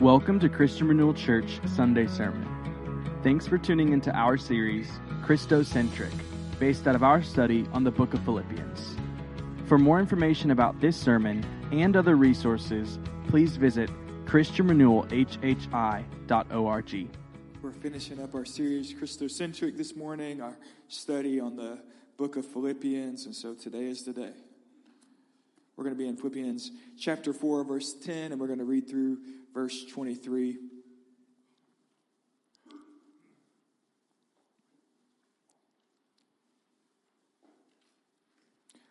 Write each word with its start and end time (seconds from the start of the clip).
Welcome 0.00 0.40
to 0.40 0.48
Christian 0.48 0.88
Renewal 0.88 1.12
Church 1.12 1.60
Sunday 1.66 2.06
Sermon. 2.06 2.48
Thanks 3.22 3.46
for 3.46 3.58
tuning 3.58 3.92
into 3.92 4.10
our 4.12 4.38
series, 4.38 4.88
Christocentric, 5.22 6.10
based 6.58 6.88
out 6.88 6.94
of 6.94 7.02
our 7.02 7.22
study 7.22 7.66
on 7.74 7.84
the 7.84 7.90
book 7.90 8.14
of 8.14 8.24
Philippians. 8.24 8.96
For 9.66 9.76
more 9.76 10.00
information 10.00 10.52
about 10.52 10.80
this 10.80 10.96
sermon 10.96 11.44
and 11.70 11.98
other 11.98 12.16
resources, 12.16 12.98
please 13.28 13.56
visit 13.56 13.90
ChristianRenewalHHI.org. 14.24 17.08
We're 17.60 17.70
finishing 17.70 18.22
up 18.22 18.34
our 18.34 18.46
series, 18.46 18.94
Christocentric, 18.94 19.76
this 19.76 19.94
morning, 19.94 20.40
our 20.40 20.56
study 20.88 21.40
on 21.40 21.56
the 21.56 21.78
book 22.16 22.38
of 22.38 22.46
Philippians, 22.46 23.26
and 23.26 23.36
so 23.36 23.52
today 23.52 23.84
is 23.84 24.04
the 24.04 24.14
day. 24.14 24.32
We're 25.76 25.84
going 25.84 25.96
to 25.96 26.02
be 26.02 26.08
in 26.08 26.16
Philippians 26.16 26.72
chapter 26.98 27.32
4, 27.32 27.62
verse 27.64 27.94
10, 27.94 28.32
and 28.32 28.40
we're 28.40 28.48
going 28.48 28.58
to 28.58 28.66
read 28.66 28.86
through 28.88 29.18
verse 29.52 29.84
23. 29.86 30.58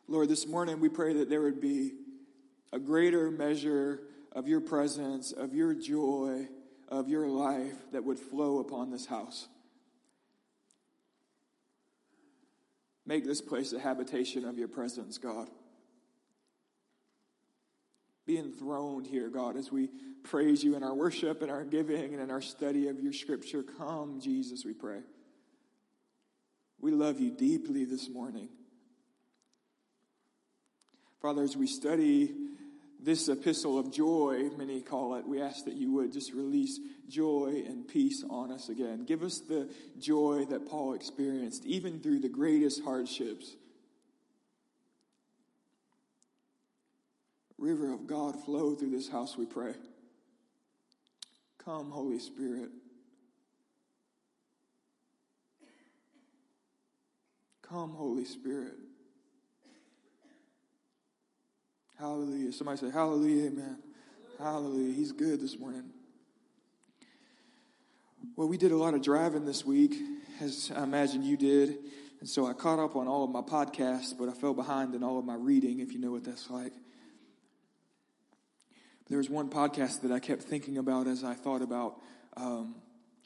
Lord, 0.08 0.28
this 0.28 0.48
morning 0.48 0.80
we 0.80 0.90
pray 0.90 1.14
that 1.14 1.30
there 1.30 1.42
would 1.42 1.62
be 1.62 1.94
a 2.74 2.80
greater 2.80 3.30
measure 3.30 4.02
of 4.32 4.48
your 4.48 4.60
presence, 4.60 5.32
of 5.32 5.54
your 5.54 5.74
joy, 5.74 6.48
of 6.88 7.10
your 7.10 7.28
life 7.28 7.76
that 7.92 8.04
would 8.04 8.20
flow 8.20 8.60
upon 8.60 8.90
this 8.90 9.06
house. 9.06 9.48
Make 13.06 13.26
this 13.26 13.42
place 13.42 13.74
a 13.74 13.80
habitation 13.80 14.46
of 14.46 14.58
your 14.58 14.68
presence, 14.68 15.18
God. 15.18 15.48
Be 18.30 18.38
enthroned 18.38 19.08
here, 19.08 19.28
God, 19.28 19.58
as 19.58 19.72
we 19.72 19.90
praise 20.22 20.64
you 20.64 20.76
in 20.76 20.84
our 20.84 20.94
worship 20.94 21.42
and 21.42 21.50
our 21.50 21.64
giving 21.64 22.14
and 22.14 22.22
in 22.22 22.30
our 22.30 22.44
study 22.44 22.88
of 22.88 23.00
your 23.00 23.12
scripture. 23.12 23.64
Come, 23.64 24.22
Jesus, 24.22 24.64
we 24.64 24.76
pray. 24.76 25.00
We 26.80 26.92
love 26.92 27.20
you 27.20 27.32
deeply 27.32 27.86
this 27.86 28.08
morning. 28.08 28.50
Father, 31.24 31.42
as 31.42 31.58
we 31.58 31.66
study 31.66 32.36
this 33.00 33.30
epistle 33.30 33.80
of 33.80 33.92
joy, 33.92 34.52
many 34.56 34.82
call 34.82 35.16
it, 35.16 35.28
we 35.28 35.42
ask 35.42 35.66
that 35.66 35.74
you 35.74 35.92
would 35.94 36.14
just 36.14 36.32
release 36.32 36.80
joy 37.08 37.64
and 37.66 37.88
peace 37.88 38.24
on 38.30 38.52
us 38.52 38.70
again. 38.70 39.06
Give 39.06 39.24
us 39.24 39.40
the 39.40 39.74
joy 39.98 40.46
that 40.52 40.68
Paul 40.70 40.94
experienced, 40.94 41.66
even 41.66 42.00
through 42.00 42.20
the 42.20 42.30
greatest 42.30 42.84
hardships. 42.84 43.56
River 47.60 47.94
of 47.94 48.08
God, 48.08 48.44
flow 48.44 48.76
through 48.76 48.92
this 48.92 49.10
house, 49.10 49.38
we 49.38 49.46
pray. 49.46 49.74
Come, 51.64 51.92
Holy 51.92 52.20
Spirit. 52.20 52.70
Come, 57.62 57.92
Holy 57.92 58.26
Spirit. 58.26 58.74
Hallelujah. 62.00 62.52
Somebody 62.54 62.80
say, 62.80 62.92
Hallelujah, 62.92 63.48
amen. 63.48 63.78
Hallelujah. 64.40 64.94
He's 64.94 65.12
good 65.12 65.42
this 65.42 65.60
morning. 65.60 65.84
Well, 68.36 68.48
we 68.48 68.58
did 68.58 68.72
a 68.72 68.78
lot 68.78 68.94
of 68.94 69.02
driving 69.02 69.46
this 69.46 69.66
week, 69.66 69.96
as 70.40 70.72
I 70.74 70.84
imagine 70.84 71.24
you 71.24 71.36
did. 71.36 71.78
And 72.22 72.30
so 72.30 72.48
I 72.48 72.54
caught 72.54 72.80
up 72.80 72.96
on 72.96 73.08
all 73.08 73.24
of 73.24 73.30
my 73.30 73.42
podcasts, 73.42 74.18
but 74.18 74.30
I 74.30 74.32
fell 74.32 74.54
behind 74.54 74.96
in 74.96 75.04
all 75.04 75.20
of 75.20 75.26
my 75.26 75.36
reading, 75.36 75.80
if 75.80 75.92
you 75.92 76.00
know 76.00 76.12
what 76.12 76.24
that's 76.24 76.50
like. 76.50 76.74
There 79.10 79.18
was 79.18 79.28
one 79.28 79.50
podcast 79.50 80.02
that 80.02 80.12
I 80.12 80.20
kept 80.20 80.44
thinking 80.44 80.78
about 80.78 81.08
as 81.08 81.24
I 81.24 81.34
thought 81.34 81.64
about 81.64 82.00
um, 82.38 82.76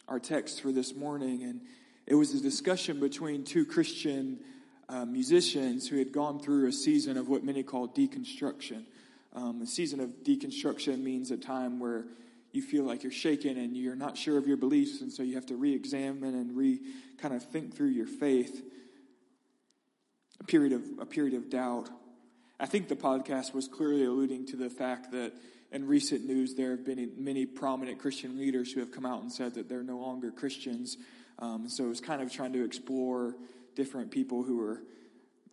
our 0.07 0.17
text 0.17 0.61
for 0.61 0.71
this 0.71 0.95
morning, 0.95 1.43
and 1.43 1.59
it 2.07 2.15
was 2.15 2.33
a 2.33 2.41
discussion 2.41 3.01
between 3.01 3.43
two 3.43 3.65
Christian 3.65 4.39
uh, 4.87 5.03
musicians 5.03 5.85
who 5.85 5.97
had 5.97 6.13
gone 6.13 6.39
through 6.39 6.69
a 6.69 6.71
season 6.71 7.17
of 7.17 7.27
what 7.27 7.43
many 7.43 7.63
call 7.63 7.89
deconstruction. 7.89 8.85
Um, 9.33 9.61
a 9.61 9.67
season 9.67 9.99
of 9.99 10.23
deconstruction 10.23 11.03
means 11.03 11.31
a 11.31 11.37
time 11.37 11.81
where 11.81 12.05
you 12.53 12.61
feel 12.61 12.85
like 12.85 13.03
you're 13.03 13.11
shaken 13.11 13.57
and 13.57 13.75
you're 13.75 13.97
not 13.97 14.17
sure 14.17 14.37
of 14.37 14.47
your 14.47 14.55
beliefs, 14.55 15.01
and 15.01 15.11
so 15.11 15.21
you 15.21 15.35
have 15.35 15.47
to 15.47 15.57
re-examine 15.57 16.33
and 16.33 16.55
re 16.55 16.79
kind 17.17 17.33
of 17.33 17.43
think 17.43 17.75
through 17.75 17.89
your 17.89 18.07
faith. 18.07 18.63
A 20.39 20.45
period 20.45 20.71
of 20.71 20.83
a 21.01 21.05
period 21.05 21.33
of 21.33 21.49
doubt. 21.49 21.89
I 22.57 22.67
think 22.67 22.87
the 22.87 22.95
podcast 22.95 23.53
was 23.53 23.67
clearly 23.67 24.05
alluding 24.05 24.45
to 24.47 24.55
the 24.55 24.69
fact 24.69 25.11
that 25.11 25.33
in 25.73 25.87
recent 25.87 26.25
news, 26.25 26.53
there 26.53 26.71
have 26.71 26.85
been 26.85 27.11
many 27.17 27.47
prominent 27.47 27.97
Christian 27.97 28.37
leaders 28.37 28.71
who 28.71 28.79
have 28.79 28.91
come 28.91 29.07
out 29.07 29.23
and 29.23 29.31
said 29.31 29.55
that 29.55 29.67
they're 29.67 29.83
no 29.83 29.97
longer 29.97 30.29
Christians. 30.29 30.97
Um, 31.39 31.67
so 31.67 31.89
it's 31.89 31.99
kind 31.99 32.21
of 32.21 32.31
trying 32.31 32.53
to 32.53 32.63
explore 32.63 33.35
different 33.75 34.11
people 34.11 34.43
who 34.43 34.61
are 34.61 34.83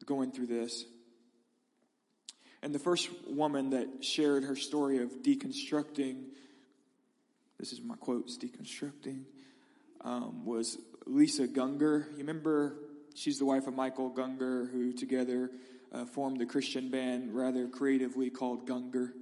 going 0.04 0.30
through 0.30 0.48
this. 0.48 0.84
And 2.62 2.74
the 2.74 2.78
first 2.78 3.08
woman 3.26 3.70
that 3.70 4.04
shared 4.04 4.44
her 4.44 4.56
story 4.56 4.98
of 4.98 5.22
deconstructing, 5.22 6.24
this 7.58 7.72
is 7.72 7.80
my 7.80 7.96
quotes, 7.96 8.36
deconstructing, 8.36 9.22
um, 10.02 10.44
was 10.44 10.76
Lisa 11.06 11.48
Gungor. 11.48 12.10
You 12.10 12.18
remember, 12.18 12.76
she's 13.14 13.38
the 13.38 13.46
wife 13.46 13.66
of 13.66 13.74
Michael 13.74 14.10
Gungor, 14.10 14.70
who 14.70 14.92
together 14.92 15.50
uh, 15.92 16.04
formed 16.04 16.38
the 16.38 16.46
Christian 16.46 16.90
band 16.90 17.34
rather 17.34 17.66
creatively 17.68 18.28
called 18.28 18.68
Gungor. 18.68 19.12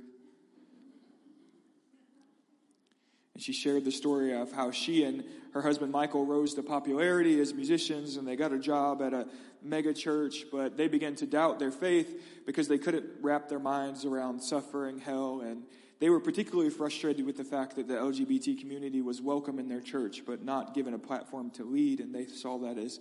And 3.38 3.42
she 3.44 3.52
shared 3.52 3.84
the 3.84 3.92
story 3.92 4.34
of 4.34 4.50
how 4.50 4.72
she 4.72 5.04
and 5.04 5.22
her 5.52 5.62
husband 5.62 5.92
Michael 5.92 6.26
rose 6.26 6.54
to 6.54 6.62
popularity 6.64 7.38
as 7.38 7.54
musicians 7.54 8.16
and 8.16 8.26
they 8.26 8.34
got 8.34 8.50
a 8.50 8.58
job 8.58 9.00
at 9.00 9.14
a 9.14 9.28
mega 9.62 9.94
church, 9.94 10.46
but 10.50 10.76
they 10.76 10.88
began 10.88 11.14
to 11.14 11.24
doubt 11.24 11.60
their 11.60 11.70
faith 11.70 12.20
because 12.46 12.66
they 12.66 12.78
couldn't 12.78 13.06
wrap 13.22 13.48
their 13.48 13.60
minds 13.60 14.04
around 14.04 14.40
suffering, 14.40 14.98
hell, 14.98 15.40
and 15.40 15.62
they 16.00 16.10
were 16.10 16.18
particularly 16.18 16.68
frustrated 16.68 17.24
with 17.24 17.36
the 17.36 17.44
fact 17.44 17.76
that 17.76 17.86
the 17.86 17.94
LGBT 17.94 18.58
community 18.58 19.02
was 19.02 19.22
welcome 19.22 19.60
in 19.60 19.68
their 19.68 19.82
church, 19.82 20.24
but 20.26 20.42
not 20.42 20.74
given 20.74 20.92
a 20.92 20.98
platform 20.98 21.50
to 21.50 21.62
lead, 21.62 22.00
and 22.00 22.12
they 22.12 22.26
saw 22.26 22.58
that 22.58 22.76
as 22.76 22.98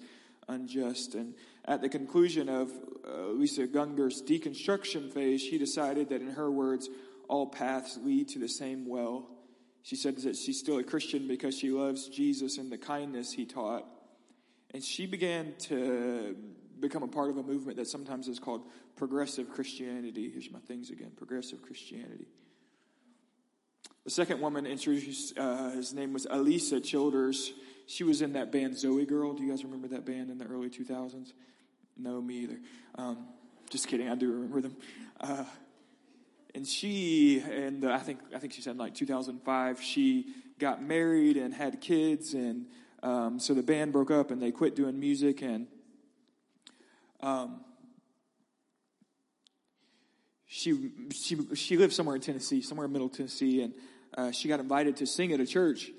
unjust. 0.48 1.16
And 1.16 1.34
at 1.66 1.82
the 1.82 1.90
conclusion 1.90 2.48
of 2.48 2.72
uh, 3.04 3.30
Lisa 3.30 3.66
Gungor's 3.66 4.22
deconstruction 4.22 5.12
phase, 5.12 5.42
she 5.42 5.58
decided 5.58 6.10
that, 6.10 6.22
in 6.22 6.30
her 6.34 6.52
words, 6.52 6.90
all 7.28 7.48
paths 7.48 7.98
lead 8.04 8.28
to 8.30 8.38
the 8.38 8.48
same 8.48 8.86
well. 8.86 9.32
She 9.88 9.96
said 9.96 10.18
that 10.18 10.36
she's 10.36 10.60
still 10.60 10.80
a 10.80 10.84
Christian 10.84 11.30
because 11.30 11.58
she 11.58 11.70
loves 11.70 12.10
Jesus 12.10 12.58
and 12.58 12.70
the 12.70 12.78
kindness 12.78 13.32
he 13.32 13.46
taught. 13.46 13.86
And 14.74 14.84
she 14.84 15.06
began 15.06 15.54
to 15.60 16.36
become 16.78 17.04
a 17.04 17.08
part 17.08 17.30
of 17.30 17.38
a 17.38 17.44
movement 17.44 17.78
that 17.78 17.88
sometimes 17.88 18.28
is 18.28 18.38
called 18.38 18.64
progressive 18.98 19.50
Christianity. 19.50 20.30
Here's 20.30 20.52
my 20.52 20.60
things 20.60 20.90
again 20.90 21.14
progressive 21.16 21.62
Christianity. 21.62 22.28
The 24.04 24.10
second 24.10 24.42
woman 24.42 24.66
introduced, 24.66 25.40
uh, 25.40 25.70
his 25.70 25.94
name 25.94 26.12
was 26.12 26.26
Alisa 26.26 26.84
Childers. 26.84 27.54
She 27.86 28.04
was 28.04 28.22
in 28.22 28.34
that 28.34 28.52
band 28.52 28.74
ZOEgirl. 28.74 29.38
Do 29.38 29.44
you 29.44 29.50
guys 29.50 29.64
remember 29.64 29.88
that 29.88 30.06
band 30.06 30.30
in 30.30 30.38
the 30.38 30.48
early 30.48 30.70
2000s? 30.70 31.32
No, 31.96 32.20
me 32.20 32.40
either. 32.40 32.60
Um, 32.96 33.26
just 33.70 33.88
kidding, 33.88 34.10
I 34.10 34.16
do 34.16 34.34
remember 34.34 34.60
them. 34.60 34.76
Uh, 35.22 35.46
and 36.58 36.68
she 36.68 37.40
and 37.40 37.86
I 37.86 38.00
think 38.00 38.20
I 38.36 38.40
think 38.40 38.52
she 38.52 38.62
said 38.62 38.78
like 38.78 38.96
2005 38.96 39.82
she 39.82 40.26
got 40.60 40.82
married 40.82 41.38
and 41.38 41.54
had 41.54 41.80
kids 41.80 42.34
and 42.34 42.66
um, 43.04 43.40
so 43.40 43.54
the 43.54 43.62
band 43.62 43.94
broke 43.94 44.10
up 44.10 44.32
and 44.32 44.42
they 44.42 44.52
quit 44.52 44.76
doing 44.76 45.00
music 45.00 45.44
and 45.44 45.68
um, 47.22 47.62
she 50.48 50.90
she 51.12 51.38
she 51.54 51.78
lived 51.78 51.94
somewhere 51.94 52.16
in 52.16 52.22
Tennessee 52.22 52.62
somewhere 52.62 52.86
in 52.86 52.92
Middle 52.92 53.10
Tennessee. 53.10 53.62
And 53.62 53.74
uh, 54.18 54.32
she 54.32 54.48
got 54.48 54.60
invited 54.60 54.98
to 54.98 55.06
sing 55.06 55.32
at 55.34 55.40
a 55.40 55.46
church 55.46 55.92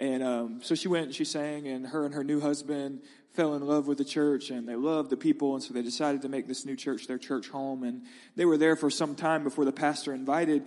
and 0.00 0.22
um, 0.22 0.60
so 0.62 0.74
she 0.74 0.88
went 0.88 1.06
and 1.06 1.14
she 1.14 1.26
sang 1.26 1.68
and 1.68 1.86
her 1.86 2.06
and 2.06 2.14
her 2.14 2.24
new 2.24 2.40
husband 2.40 3.02
fell 3.34 3.54
in 3.54 3.64
love 3.64 3.86
with 3.86 3.98
the 3.98 4.04
church 4.04 4.50
and 4.50 4.66
they 4.66 4.74
loved 4.74 5.10
the 5.10 5.16
people. 5.16 5.54
And 5.54 5.62
so 5.62 5.74
they 5.74 5.82
decided 5.82 6.22
to 6.22 6.28
make 6.28 6.48
this 6.48 6.64
new 6.64 6.74
church 6.74 7.06
their 7.06 7.18
church 7.18 7.48
home. 7.48 7.84
And 7.84 8.02
they 8.34 8.46
were 8.46 8.56
there 8.56 8.76
for 8.76 8.88
some 8.88 9.14
time 9.14 9.44
before 9.44 9.66
the 9.66 9.72
pastor 9.72 10.14
invited 10.14 10.64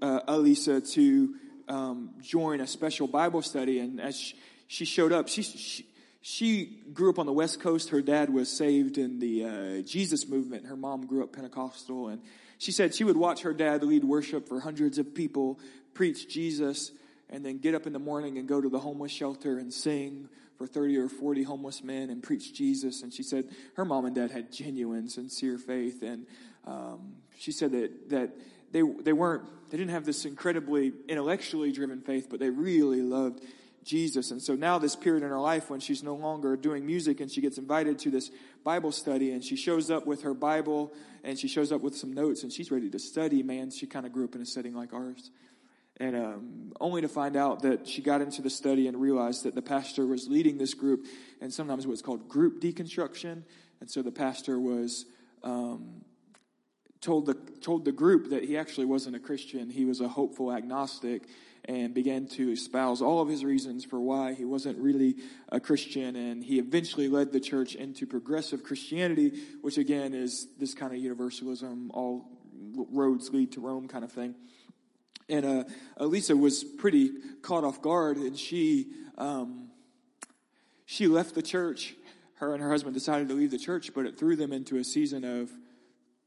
uh, 0.00 0.20
Alisa 0.28 0.88
to 0.92 1.34
um, 1.68 2.10
join 2.22 2.60
a 2.60 2.66
special 2.66 3.08
Bible 3.08 3.42
study. 3.42 3.80
And 3.80 4.00
as 4.00 4.16
she, 4.16 4.36
she 4.68 4.84
showed 4.84 5.12
up, 5.12 5.28
she, 5.28 5.42
she, 5.42 5.84
she, 6.22 6.82
grew 6.94 7.10
up 7.10 7.18
on 7.18 7.26
the 7.26 7.32
West 7.32 7.60
Coast. 7.60 7.90
Her 7.90 8.00
dad 8.00 8.30
was 8.30 8.48
saved 8.48 8.98
in 8.98 9.18
the 9.18 9.44
uh, 9.44 9.82
Jesus 9.82 10.28
movement. 10.28 10.66
Her 10.66 10.76
mom 10.76 11.06
grew 11.06 11.24
up 11.24 11.32
Pentecostal. 11.32 12.06
And 12.08 12.22
she 12.58 12.70
said 12.70 12.94
she 12.94 13.02
would 13.02 13.16
watch 13.16 13.42
her 13.42 13.52
dad 13.52 13.82
lead 13.82 14.04
worship 14.04 14.48
for 14.48 14.60
hundreds 14.60 14.98
of 14.98 15.12
people, 15.12 15.58
preach 15.92 16.28
Jesus, 16.28 16.92
and 17.30 17.44
then 17.44 17.58
get 17.58 17.74
up 17.74 17.86
in 17.86 17.92
the 17.92 17.98
morning 17.98 18.38
and 18.38 18.48
go 18.48 18.60
to 18.60 18.68
the 18.68 18.78
homeless 18.78 19.12
shelter 19.12 19.58
and 19.58 19.72
sing 19.72 20.28
for 20.56 20.66
30 20.66 20.96
or 20.98 21.08
40 21.08 21.42
homeless 21.42 21.82
men 21.82 22.10
and 22.10 22.22
preach 22.22 22.54
Jesus. 22.54 23.02
And 23.02 23.12
she 23.12 23.22
said 23.22 23.48
her 23.74 23.84
mom 23.84 24.04
and 24.04 24.14
dad 24.14 24.30
had 24.30 24.52
genuine, 24.52 25.08
sincere 25.08 25.58
faith. 25.58 26.02
And 26.02 26.26
um, 26.66 27.16
she 27.38 27.52
said 27.52 27.72
that, 27.72 28.10
that 28.10 28.30
they, 28.72 28.82
they 28.82 29.12
weren't, 29.12 29.44
they 29.70 29.76
didn't 29.76 29.90
have 29.90 30.04
this 30.04 30.24
incredibly 30.24 30.92
intellectually 31.08 31.72
driven 31.72 32.00
faith, 32.00 32.28
but 32.30 32.40
they 32.40 32.50
really 32.50 33.02
loved 33.02 33.42
Jesus. 33.84 34.32
And 34.32 34.42
so 34.42 34.54
now 34.54 34.78
this 34.78 34.96
period 34.96 35.22
in 35.22 35.30
her 35.30 35.40
life 35.40 35.70
when 35.70 35.80
she's 35.80 36.02
no 36.02 36.14
longer 36.14 36.56
doing 36.56 36.84
music 36.84 37.20
and 37.20 37.30
she 37.30 37.40
gets 37.40 37.56
invited 37.56 37.98
to 38.00 38.10
this 38.10 38.30
Bible 38.64 38.90
study 38.90 39.30
and 39.30 39.44
she 39.44 39.56
shows 39.56 39.90
up 39.90 40.06
with 40.06 40.22
her 40.22 40.34
Bible 40.34 40.92
and 41.22 41.38
she 41.38 41.46
shows 41.46 41.70
up 41.70 41.80
with 41.80 41.96
some 41.96 42.12
notes 42.12 42.42
and 42.42 42.52
she's 42.52 42.70
ready 42.70 42.90
to 42.90 42.98
study, 42.98 43.42
man. 43.42 43.70
She 43.70 43.86
kind 43.86 44.04
of 44.04 44.12
grew 44.12 44.24
up 44.24 44.34
in 44.34 44.40
a 44.40 44.46
setting 44.46 44.74
like 44.74 44.92
ours. 44.92 45.30
And 45.98 46.14
um, 46.14 46.72
only 46.78 47.00
to 47.00 47.08
find 47.08 47.36
out 47.36 47.62
that 47.62 47.88
she 47.88 48.02
got 48.02 48.20
into 48.20 48.42
the 48.42 48.50
study 48.50 48.86
and 48.86 49.00
realized 49.00 49.44
that 49.44 49.54
the 49.54 49.62
pastor 49.62 50.06
was 50.06 50.28
leading 50.28 50.58
this 50.58 50.74
group 50.74 51.06
and 51.40 51.52
sometimes 51.52 51.86
what's 51.86 52.02
called 52.02 52.28
group 52.28 52.60
deconstruction. 52.60 53.42
And 53.80 53.90
so 53.90 54.02
the 54.02 54.12
pastor 54.12 54.60
was 54.60 55.06
um, 55.42 56.02
told 57.00 57.26
the 57.26 57.34
told 57.34 57.84
the 57.84 57.92
group 57.92 58.30
that 58.30 58.44
he 58.44 58.56
actually 58.58 58.86
wasn't 58.86 59.16
a 59.16 59.18
Christian. 59.18 59.70
He 59.70 59.84
was 59.84 60.00
a 60.00 60.08
hopeful 60.08 60.52
agnostic 60.52 61.22
and 61.64 61.94
began 61.94 62.26
to 62.26 62.52
espouse 62.52 63.02
all 63.02 63.20
of 63.20 63.28
his 63.28 63.44
reasons 63.44 63.84
for 63.84 63.98
why 63.98 64.34
he 64.34 64.44
wasn't 64.44 64.78
really 64.78 65.16
a 65.48 65.58
Christian. 65.58 66.14
And 66.14 66.44
he 66.44 66.58
eventually 66.58 67.08
led 67.08 67.32
the 67.32 67.40
church 67.40 67.74
into 67.74 68.06
progressive 68.06 68.62
Christianity, 68.62 69.32
which 69.62 69.78
again 69.78 70.14
is 70.14 70.46
this 70.58 70.74
kind 70.74 70.92
of 70.92 70.98
universalism, 70.98 71.90
all 71.92 72.28
roads 72.74 73.30
lead 73.30 73.52
to 73.52 73.60
Rome 73.60 73.88
kind 73.88 74.04
of 74.04 74.12
thing. 74.12 74.34
And 75.28 75.44
uh, 75.44 75.64
Alisa 75.98 76.38
was 76.38 76.62
pretty 76.62 77.10
caught 77.42 77.64
off 77.64 77.82
guard, 77.82 78.16
and 78.16 78.38
she 78.38 78.86
um, 79.18 79.68
she 80.84 81.08
left 81.08 81.34
the 81.34 81.42
church. 81.42 81.94
Her 82.34 82.52
and 82.52 82.62
her 82.62 82.70
husband 82.70 82.94
decided 82.94 83.28
to 83.28 83.34
leave 83.34 83.50
the 83.50 83.58
church, 83.58 83.92
but 83.94 84.06
it 84.06 84.18
threw 84.18 84.36
them 84.36 84.52
into 84.52 84.76
a 84.76 84.84
season 84.84 85.24
of 85.24 85.50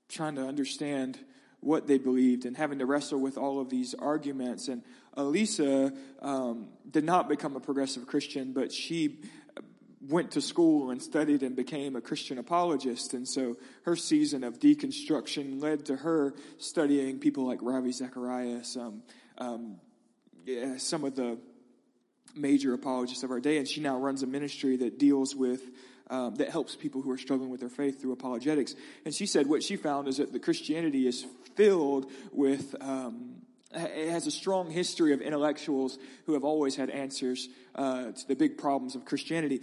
trying 0.10 0.36
to 0.36 0.46
understand 0.46 1.20
what 1.62 1.88
they 1.88 1.98
believed 1.98 2.46
and 2.46 2.58
having 2.58 2.80
to 2.80 2.86
wrestle 2.86 3.20
with 3.20 3.38
all 3.38 3.60
of 3.60 3.70
these 3.70 3.94
arguments. 3.94 4.68
And 4.68 4.84
Alisa 5.16 5.96
um, 6.22 6.70
did 6.90 7.04
not 7.04 7.30
become 7.30 7.56
a 7.56 7.60
progressive 7.60 8.08
Christian, 8.08 8.54
but 8.54 8.72
she 8.72 9.22
went 10.02 10.32
to 10.32 10.42
school 10.42 10.92
and 10.92 11.02
studied 11.02 11.44
and 11.44 11.56
became 11.56 11.96
a 11.96 12.02
Christian 12.02 12.38
apologist. 12.38 13.14
And 13.14 13.28
so 13.28 13.58
her 13.84 13.96
season 13.96 14.44
of 14.44 14.60
deconstruction 14.60 15.62
led 15.62 15.86
to 15.86 15.98
her 15.98 16.34
studying 16.58 17.20
people 17.20 17.46
like 17.46 17.60
Ravi 17.62 17.92
Zacharias, 17.92 18.78
um, 18.78 19.04
um, 19.38 19.76
yeah, 20.46 20.78
some 20.78 21.04
of 21.04 21.16
the 21.16 21.38
major 22.36 22.74
apologists 22.74 23.24
of 23.24 23.32
our 23.32 23.40
day. 23.40 23.58
And 23.58 23.68
she 23.68 23.82
now 23.82 23.98
runs 23.98 24.24
a 24.24 24.28
ministry 24.28 24.78
that 24.78 24.98
deals 24.98 25.36
with 25.36 25.62
um, 26.10 26.36
that 26.36 26.50
helps 26.50 26.76
people 26.76 27.02
who 27.02 27.12
are 27.12 27.18
struggling 27.18 27.50
with 27.50 27.60
their 27.60 27.70
faith 27.70 28.02
through 28.02 28.14
apologetics. 28.14 28.76
And 29.06 29.14
she 29.14 29.26
said 29.26 29.48
what 29.48 29.64
she 29.64 29.76
found 29.76 30.08
is 30.08 30.18
that 30.18 30.34
the 30.34 30.40
Christianity 30.40 31.08
is 31.08 31.26
filled 31.56 32.10
with 32.32 32.76
um, 32.82 33.39
it 33.72 34.10
has 34.10 34.26
a 34.26 34.32
strong 34.32 34.72
history 34.72 35.14
of 35.14 35.22
intellectuals 35.22 36.00
who 36.26 36.34
have 36.34 36.44
always 36.44 36.76
had 36.76 36.90
answers 36.90 37.50
uh, 37.76 38.12
to 38.12 38.28
the 38.28 38.36
big 38.36 38.58
problems 38.58 38.96
of 38.96 39.06
Christianity. 39.06 39.62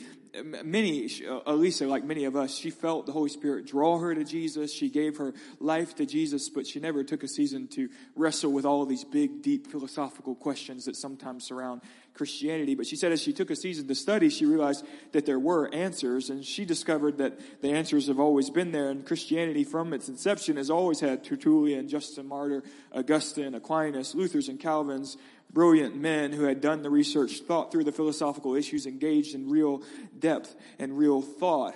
Many, 0.64 1.06
uh, 1.06 1.40
Alisa, 1.40 1.88
like 1.88 2.04
many 2.04 2.24
of 2.24 2.36
us, 2.36 2.54
she 2.54 2.70
felt 2.70 3.06
the 3.06 3.12
Holy 3.12 3.30
Spirit 3.30 3.66
draw 3.66 3.98
her 3.98 4.14
to 4.14 4.22
Jesus. 4.22 4.72
She 4.72 4.90
gave 4.90 5.16
her 5.16 5.34
life 5.58 5.96
to 5.96 6.06
Jesus, 6.06 6.48
but 6.48 6.66
she 6.66 6.78
never 6.78 7.02
took 7.02 7.24
a 7.24 7.28
season 7.28 7.66
to 7.68 7.88
wrestle 8.14 8.52
with 8.52 8.64
all 8.64 8.82
of 8.82 8.88
these 8.88 9.04
big, 9.04 9.42
deep 9.42 9.66
philosophical 9.66 10.36
questions 10.36 10.84
that 10.84 10.94
sometimes 10.94 11.44
surround 11.44 11.80
Christianity. 12.16 12.74
But 12.74 12.86
she 12.86 12.96
said 12.96 13.12
as 13.12 13.22
she 13.22 13.32
took 13.32 13.50
a 13.50 13.56
season 13.56 13.86
to 13.88 13.94
study, 13.94 14.30
she 14.30 14.46
realized 14.46 14.84
that 15.12 15.26
there 15.26 15.38
were 15.38 15.72
answers, 15.72 16.30
and 16.30 16.44
she 16.44 16.64
discovered 16.64 17.18
that 17.18 17.38
the 17.60 17.70
answers 17.70 18.08
have 18.08 18.18
always 18.18 18.50
been 18.50 18.72
there. 18.72 18.90
And 18.90 19.06
Christianity, 19.06 19.64
from 19.64 19.92
its 19.92 20.08
inception, 20.08 20.56
has 20.56 20.70
always 20.70 21.00
had 21.00 21.22
Tertullian, 21.22 21.88
Justin 21.88 22.26
Martyr, 22.26 22.62
Augustine, 22.92 23.54
Aquinas, 23.54 24.14
Luther's, 24.14 24.48
and 24.48 24.58
Calvin's 24.58 25.16
brilliant 25.52 25.96
men 25.96 26.32
who 26.32 26.44
had 26.44 26.60
done 26.60 26.82
the 26.82 26.90
research, 26.90 27.40
thought 27.40 27.70
through 27.70 27.84
the 27.84 27.92
philosophical 27.92 28.54
issues, 28.54 28.86
engaged 28.86 29.34
in 29.34 29.48
real 29.48 29.82
depth 30.18 30.54
and 30.78 30.98
real 30.98 31.22
thought. 31.22 31.74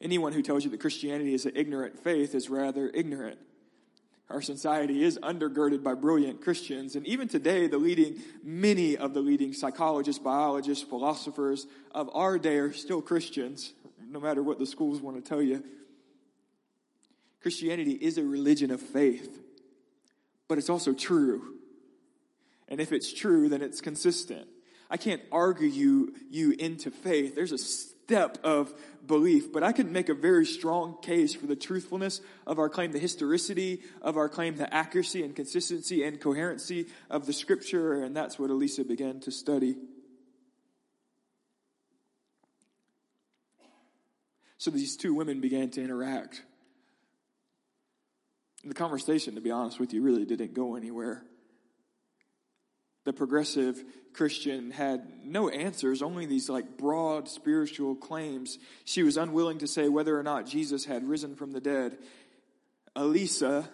Anyone 0.00 0.32
who 0.32 0.42
tells 0.42 0.64
you 0.64 0.70
that 0.70 0.80
Christianity 0.80 1.34
is 1.34 1.46
an 1.46 1.52
ignorant 1.54 1.98
faith 1.98 2.34
is 2.34 2.50
rather 2.50 2.90
ignorant. 2.92 3.38
Our 4.30 4.40
society 4.40 5.02
is 5.02 5.18
undergirded 5.18 5.82
by 5.82 5.94
brilliant 5.94 6.40
Christians. 6.40 6.96
And 6.96 7.06
even 7.06 7.28
today, 7.28 7.66
the 7.66 7.78
leading, 7.78 8.20
many 8.42 8.96
of 8.96 9.12
the 9.12 9.20
leading 9.20 9.52
psychologists, 9.52 10.22
biologists, 10.22 10.82
philosophers 10.82 11.66
of 11.92 12.08
our 12.14 12.38
day 12.38 12.56
are 12.56 12.72
still 12.72 13.02
Christians, 13.02 13.74
no 14.08 14.20
matter 14.20 14.42
what 14.42 14.58
the 14.58 14.66
schools 14.66 15.00
want 15.00 15.22
to 15.22 15.28
tell 15.28 15.42
you. 15.42 15.62
Christianity 17.42 17.92
is 17.92 18.16
a 18.16 18.24
religion 18.24 18.70
of 18.70 18.80
faith, 18.80 19.42
but 20.48 20.56
it's 20.56 20.70
also 20.70 20.94
true. 20.94 21.58
And 22.68 22.80
if 22.80 22.92
it's 22.92 23.12
true, 23.12 23.50
then 23.50 23.60
it's 23.60 23.82
consistent. 23.82 24.48
I 24.88 24.96
can't 24.96 25.20
argue 25.30 25.68
you, 25.68 26.14
you 26.30 26.52
into 26.52 26.90
faith. 26.90 27.34
There's 27.34 27.52
a 27.52 27.58
step 28.04 28.38
of 28.44 28.72
belief, 29.06 29.52
but 29.52 29.62
I 29.62 29.72
can 29.72 29.92
make 29.92 30.08
a 30.08 30.14
very 30.14 30.44
strong 30.44 31.00
case 31.00 31.34
for 31.34 31.46
the 31.46 31.56
truthfulness 31.56 32.20
of 32.46 32.58
our 32.58 32.68
claim, 32.68 32.92
the 32.92 32.98
historicity 32.98 33.82
of 34.02 34.16
our 34.16 34.28
claim, 34.28 34.56
the 34.56 34.72
accuracy 34.72 35.22
and 35.22 35.34
consistency 35.34 36.04
and 36.04 36.20
coherency 36.20 36.86
of 37.08 37.26
the 37.26 37.32
scripture, 37.32 38.02
and 38.02 38.14
that's 38.14 38.38
what 38.38 38.50
Alisa 38.50 38.86
began 38.86 39.20
to 39.20 39.30
study. 39.30 39.76
So 44.58 44.70
these 44.70 44.96
two 44.96 45.14
women 45.14 45.40
began 45.40 45.70
to 45.70 45.82
interact. 45.82 46.42
The 48.64 48.74
conversation, 48.74 49.34
to 49.34 49.42
be 49.42 49.50
honest 49.50 49.78
with 49.78 49.92
you, 49.92 50.02
really 50.02 50.24
didn't 50.24 50.54
go 50.54 50.74
anywhere. 50.74 51.22
The 53.04 53.12
progressive 53.12 53.84
Christian 54.14 54.70
had 54.70 55.24
no 55.24 55.48
answers, 55.48 56.00
only 56.00 56.24
these 56.24 56.48
like 56.48 56.78
broad 56.78 57.28
spiritual 57.28 57.94
claims. 57.94 58.58
She 58.84 59.02
was 59.02 59.16
unwilling 59.16 59.58
to 59.58 59.66
say 59.66 59.88
whether 59.88 60.18
or 60.18 60.22
not 60.22 60.46
Jesus 60.46 60.86
had 60.86 61.06
risen 61.06 61.34
from 61.36 61.52
the 61.52 61.60
dead. 61.60 61.98
Alisa 62.96 63.68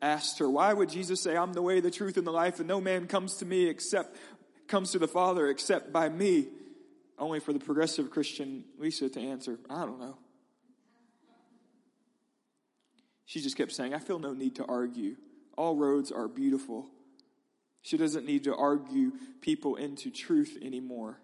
asked 0.00 0.38
her, 0.38 0.48
why 0.48 0.72
would 0.72 0.88
Jesus 0.88 1.20
say, 1.20 1.36
I'm 1.36 1.52
the 1.52 1.60
way, 1.60 1.80
the 1.80 1.90
truth, 1.90 2.16
and 2.16 2.26
the 2.26 2.32
life, 2.32 2.58
and 2.58 2.68
no 2.68 2.80
man 2.80 3.06
comes 3.06 3.36
to 3.36 3.44
me 3.44 3.66
except, 3.66 4.16
comes 4.66 4.92
to 4.92 4.98
the 4.98 5.08
Father 5.08 5.48
except 5.48 5.92
by 5.92 6.08
me? 6.08 6.46
Only 7.18 7.40
for 7.40 7.52
the 7.52 7.58
progressive 7.58 8.10
Christian 8.10 8.64
Lisa 8.78 9.10
to 9.10 9.20
answer, 9.20 9.58
I 9.68 9.84
don't 9.84 10.00
know. 10.00 10.16
She 13.26 13.42
just 13.42 13.56
kept 13.56 13.72
saying, 13.72 13.92
I 13.92 13.98
feel 13.98 14.18
no 14.18 14.32
need 14.32 14.56
to 14.56 14.64
argue. 14.64 15.16
All 15.58 15.76
roads 15.76 16.10
are 16.10 16.28
beautiful. 16.28 16.88
She 17.82 17.96
doesn't 17.96 18.26
need 18.26 18.44
to 18.44 18.54
argue 18.54 19.12
people 19.40 19.76
into 19.76 20.10
truth 20.10 20.58
anymore. 20.60 21.18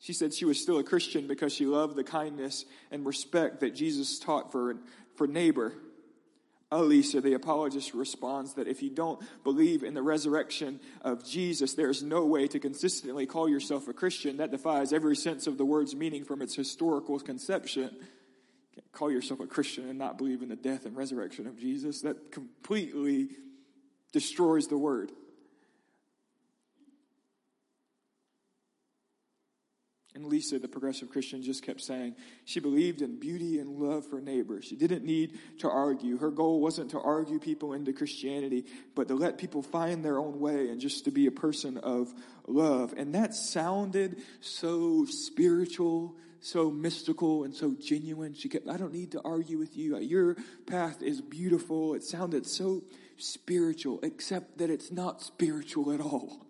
She 0.00 0.12
said 0.12 0.34
she 0.34 0.44
was 0.44 0.60
still 0.60 0.78
a 0.78 0.84
Christian 0.84 1.28
because 1.28 1.52
she 1.52 1.64
loved 1.64 1.94
the 1.94 2.02
kindness 2.02 2.64
and 2.90 3.06
respect 3.06 3.60
that 3.60 3.74
Jesus 3.74 4.18
taught 4.18 4.50
for, 4.50 4.76
for 5.14 5.28
neighbor. 5.28 5.74
Alisa, 6.72 7.22
the 7.22 7.34
apologist, 7.34 7.94
responds 7.94 8.54
that 8.54 8.66
if 8.66 8.82
you 8.82 8.90
don't 8.90 9.22
believe 9.44 9.84
in 9.84 9.94
the 9.94 10.02
resurrection 10.02 10.80
of 11.02 11.24
Jesus, 11.24 11.74
there 11.74 11.90
is 11.90 12.02
no 12.02 12.24
way 12.24 12.48
to 12.48 12.58
consistently 12.58 13.26
call 13.26 13.48
yourself 13.48 13.86
a 13.86 13.92
Christian. 13.92 14.38
That 14.38 14.50
defies 14.50 14.92
every 14.92 15.14
sense 15.14 15.46
of 15.46 15.56
the 15.56 15.66
word's 15.66 15.94
meaning 15.94 16.24
from 16.24 16.42
its 16.42 16.56
historical 16.56 17.20
conception. 17.20 17.90
Can't 18.74 18.90
call 18.90 19.12
yourself 19.12 19.38
a 19.38 19.46
Christian 19.46 19.88
and 19.88 19.98
not 19.98 20.18
believe 20.18 20.42
in 20.42 20.48
the 20.48 20.56
death 20.56 20.86
and 20.86 20.96
resurrection 20.96 21.46
of 21.46 21.58
Jesus. 21.58 22.00
That 22.00 22.32
completely 22.32 23.28
destroys 24.12 24.66
the 24.68 24.78
word. 24.78 25.10
And 30.14 30.26
Lisa, 30.26 30.58
the 30.58 30.68
progressive 30.68 31.08
Christian, 31.08 31.42
just 31.42 31.62
kept 31.62 31.80
saying 31.80 32.16
she 32.44 32.60
believed 32.60 33.00
in 33.00 33.18
beauty 33.18 33.58
and 33.58 33.78
love 33.78 34.06
for 34.06 34.20
neighbor. 34.20 34.60
She 34.60 34.76
didn't 34.76 35.04
need 35.04 35.38
to 35.60 35.70
argue. 35.70 36.18
Her 36.18 36.30
goal 36.30 36.60
wasn't 36.60 36.90
to 36.90 37.00
argue 37.00 37.38
people 37.38 37.72
into 37.72 37.94
Christianity, 37.94 38.66
but 38.94 39.08
to 39.08 39.14
let 39.14 39.38
people 39.38 39.62
find 39.62 40.04
their 40.04 40.18
own 40.18 40.38
way 40.38 40.68
and 40.68 40.80
just 40.80 41.06
to 41.06 41.10
be 41.10 41.26
a 41.26 41.30
person 41.30 41.78
of 41.78 42.12
love. 42.46 42.92
And 42.94 43.14
that 43.14 43.34
sounded 43.34 44.18
so 44.40 45.06
spiritual, 45.06 46.14
so 46.40 46.70
mystical, 46.70 47.44
and 47.44 47.54
so 47.54 47.74
genuine. 47.80 48.34
She 48.34 48.50
kept, 48.50 48.68
I 48.68 48.76
don't 48.76 48.92
need 48.92 49.12
to 49.12 49.22
argue 49.24 49.56
with 49.56 49.78
you. 49.78 49.96
Your 49.96 50.36
path 50.66 51.00
is 51.00 51.22
beautiful. 51.22 51.94
It 51.94 52.04
sounded 52.04 52.46
so 52.46 52.82
spiritual, 53.22 54.00
except 54.02 54.58
that 54.58 54.70
it's 54.70 54.90
not 54.90 55.22
spiritual 55.22 55.92
at 55.92 56.00
all. 56.00 56.46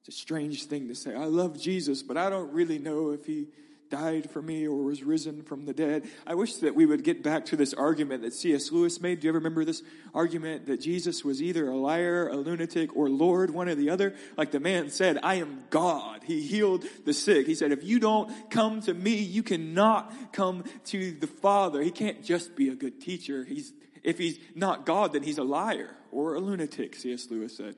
It's 0.00 0.16
a 0.16 0.20
strange 0.20 0.64
thing 0.64 0.88
to 0.88 0.94
say. 0.94 1.14
I 1.14 1.24
love 1.24 1.58
Jesus, 1.58 2.02
but 2.02 2.16
I 2.16 2.28
don't 2.28 2.52
really 2.52 2.78
know 2.78 3.12
if 3.12 3.24
he 3.24 3.48
died 3.90 4.30
for 4.30 4.42
me 4.42 4.66
or 4.66 4.82
was 4.82 5.02
risen 5.02 5.42
from 5.42 5.64
the 5.64 5.72
dead. 5.72 6.08
I 6.26 6.34
wish 6.34 6.56
that 6.56 6.74
we 6.74 6.86
would 6.86 7.04
get 7.04 7.22
back 7.22 7.46
to 7.46 7.56
this 7.56 7.74
argument 7.74 8.22
that 8.22 8.34
C.S. 8.34 8.72
Lewis 8.72 9.00
made. 9.00 9.20
Do 9.20 9.26
you 9.26 9.30
ever 9.30 9.38
remember 9.38 9.64
this 9.64 9.82
argument 10.12 10.66
that 10.66 10.80
Jesus 10.80 11.24
was 11.24 11.42
either 11.42 11.68
a 11.68 11.76
liar, 11.76 12.28
a 12.28 12.36
lunatic, 12.36 12.96
or 12.96 13.08
Lord, 13.08 13.50
one 13.50 13.68
or 13.68 13.74
the 13.74 13.90
other? 13.90 14.14
Like 14.36 14.50
the 14.50 14.60
man 14.60 14.90
said, 14.90 15.18
I 15.22 15.36
am 15.36 15.64
God. 15.70 16.22
He 16.24 16.42
healed 16.42 16.84
the 17.04 17.12
sick. 17.12 17.46
He 17.46 17.54
said, 17.54 17.72
if 17.72 17.84
you 17.84 18.00
don't 18.00 18.50
come 18.50 18.80
to 18.82 18.94
me, 18.94 19.16
you 19.16 19.42
cannot 19.42 20.12
come 20.32 20.64
to 20.86 21.12
the 21.12 21.26
Father. 21.26 21.82
He 21.82 21.90
can't 21.90 22.24
just 22.24 22.56
be 22.56 22.68
a 22.68 22.74
good 22.74 23.00
teacher. 23.00 23.44
He's, 23.44 23.72
if 24.02 24.18
he's 24.18 24.38
not 24.54 24.86
God, 24.86 25.12
then 25.12 25.22
he's 25.22 25.38
a 25.38 25.44
liar 25.44 25.96
or 26.10 26.34
a 26.34 26.40
lunatic, 26.40 26.96
C.S. 26.96 27.30
Lewis 27.30 27.56
said 27.56 27.76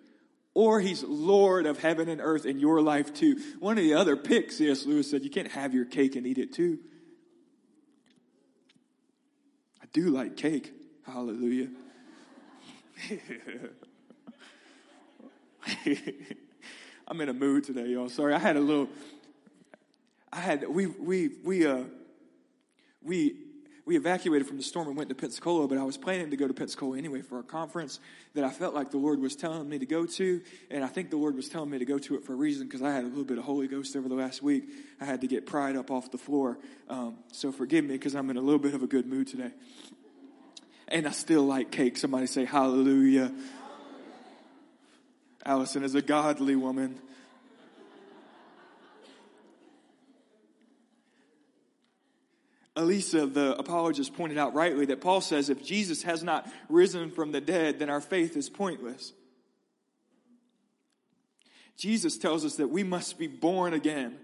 or 0.57 0.81
he's 0.81 1.05
Lord 1.05 1.67
of 1.67 1.81
heaven 1.81 2.09
and 2.09 2.19
earth 2.19 2.47
in 2.47 2.59
your 2.59 2.81
life 2.81 3.13
too. 3.13 3.39
One 3.61 3.77
of 3.77 3.85
the 3.85 3.93
other 3.93 4.17
picks, 4.17 4.57
C.S. 4.57 4.87
Lewis 4.87 5.11
said, 5.11 5.23
you 5.23 5.29
can't 5.29 5.53
have 5.53 5.75
your 5.75 5.85
cake 5.85 6.17
and 6.17 6.27
eat 6.27 6.39
it 6.39 6.55
too. 6.55 6.79
I 9.83 9.87
do 9.93 10.09
like 10.09 10.39
cake. 10.39 10.73
Hallelujah. 11.05 11.69
I'm 17.07 17.21
in 17.21 17.29
a 17.29 17.35
mood 17.35 17.65
today, 17.65 17.89
y'all. 17.89 18.09
Sorry, 18.09 18.33
I 18.33 18.39
had 18.39 18.57
a 18.57 18.61
little. 18.61 18.89
I 20.33 20.41
had 20.41 20.67
we 20.67 20.87
we 20.87 21.33
we 21.45 21.67
uh 21.67 21.83
we 23.03 23.37
we 23.87 23.97
evacuated 23.97 24.49
from 24.49 24.57
the 24.57 24.65
storm 24.65 24.89
and 24.89 24.97
went 24.97 25.09
to 25.11 25.15
Pensacola, 25.15 25.69
but 25.69 25.79
I 25.79 25.85
was 25.85 25.97
planning 25.97 26.31
to 26.31 26.37
go 26.37 26.49
to 26.49 26.53
Pensacola 26.53 26.99
anyway 26.99 27.23
for 27.23 27.39
a 27.39 27.45
conference 27.45 28.01
that 28.35 28.43
I 28.43 28.51
felt 28.51 28.75
like 28.75 28.91
the 28.91 28.97
Lord 28.97 29.21
was 29.21 29.37
telling 29.37 29.69
me 29.69 29.79
to 29.79 29.87
go 29.87 30.05
to. 30.07 30.43
And 30.73 30.85
I 30.85 30.89
think 30.89 31.11
the 31.11 31.17
Lord 31.17 31.37
was 31.37 31.49
telling 31.49 31.71
me 31.71 31.79
to 31.79 31.85
go 31.85 31.97
to 31.97 32.17
it 32.17 32.25
for 32.25 32.33
a 32.33 32.37
reason 32.37 32.67
because 32.67 32.83
I 32.83 32.91
had 32.91 33.05
a 33.05 33.07
little 33.07 33.25
bit 33.25 33.39
of 33.39 33.45
Holy 33.45 33.69
Ghost 33.69 33.95
over 33.95 34.09
the 34.09 34.17
last 34.17 34.43
week. 34.43 34.65
I 35.01 35.05
had 35.05 35.21
to 35.21 35.29
get 35.29 35.47
pride 35.47 35.77
up 35.77 35.93
off 35.93 36.11
the 36.11 36.19
floor. 36.19 36.59
Um, 36.89 37.19
so 37.31 37.53
forgive 37.53 37.85
me 37.85 37.95
because 37.95 38.17
I'm 38.17 38.29
in 38.29 38.37
a 38.37 38.41
little 38.41 38.59
bit 38.59 38.75
of 38.75 38.83
a 38.83 38.89
good 38.89 39.07
mood 39.07 39.29
today. 39.29 39.53
And 40.89 41.07
I 41.07 41.13
still 41.13 41.45
like 41.45 41.71
cake. 41.71 41.97
Somebody 41.97 42.27
say 42.27 42.45
hallelujah. 42.45 43.33
Allison 45.45 45.85
is 45.85 45.95
a 45.95 46.03
godly 46.03 46.57
woman. 46.57 46.99
Alisa, 52.77 53.33
the 53.33 53.57
apologist, 53.59 54.15
pointed 54.15 54.39
out 54.39 54.55
rightly 54.55 54.87
that 54.87 55.01
Paul 55.01 55.21
says 55.21 55.49
if 55.49 55.65
Jesus 55.65 56.03
has 56.03 56.23
not 56.23 56.47
risen 56.69 57.11
from 57.11 57.33
the 57.33 57.41
dead, 57.41 57.79
then 57.79 57.89
our 57.89 58.01
faith 58.01 58.37
is 58.37 58.51
pointless. 58.51 59.13
Jesus 61.77 62.19
tells 62.19 62.45
us 62.45 62.57
that 62.57 62.69
we 62.69 62.83
must 62.83 63.19
be 63.19 63.27
born 63.27 63.73
again, 63.73 64.17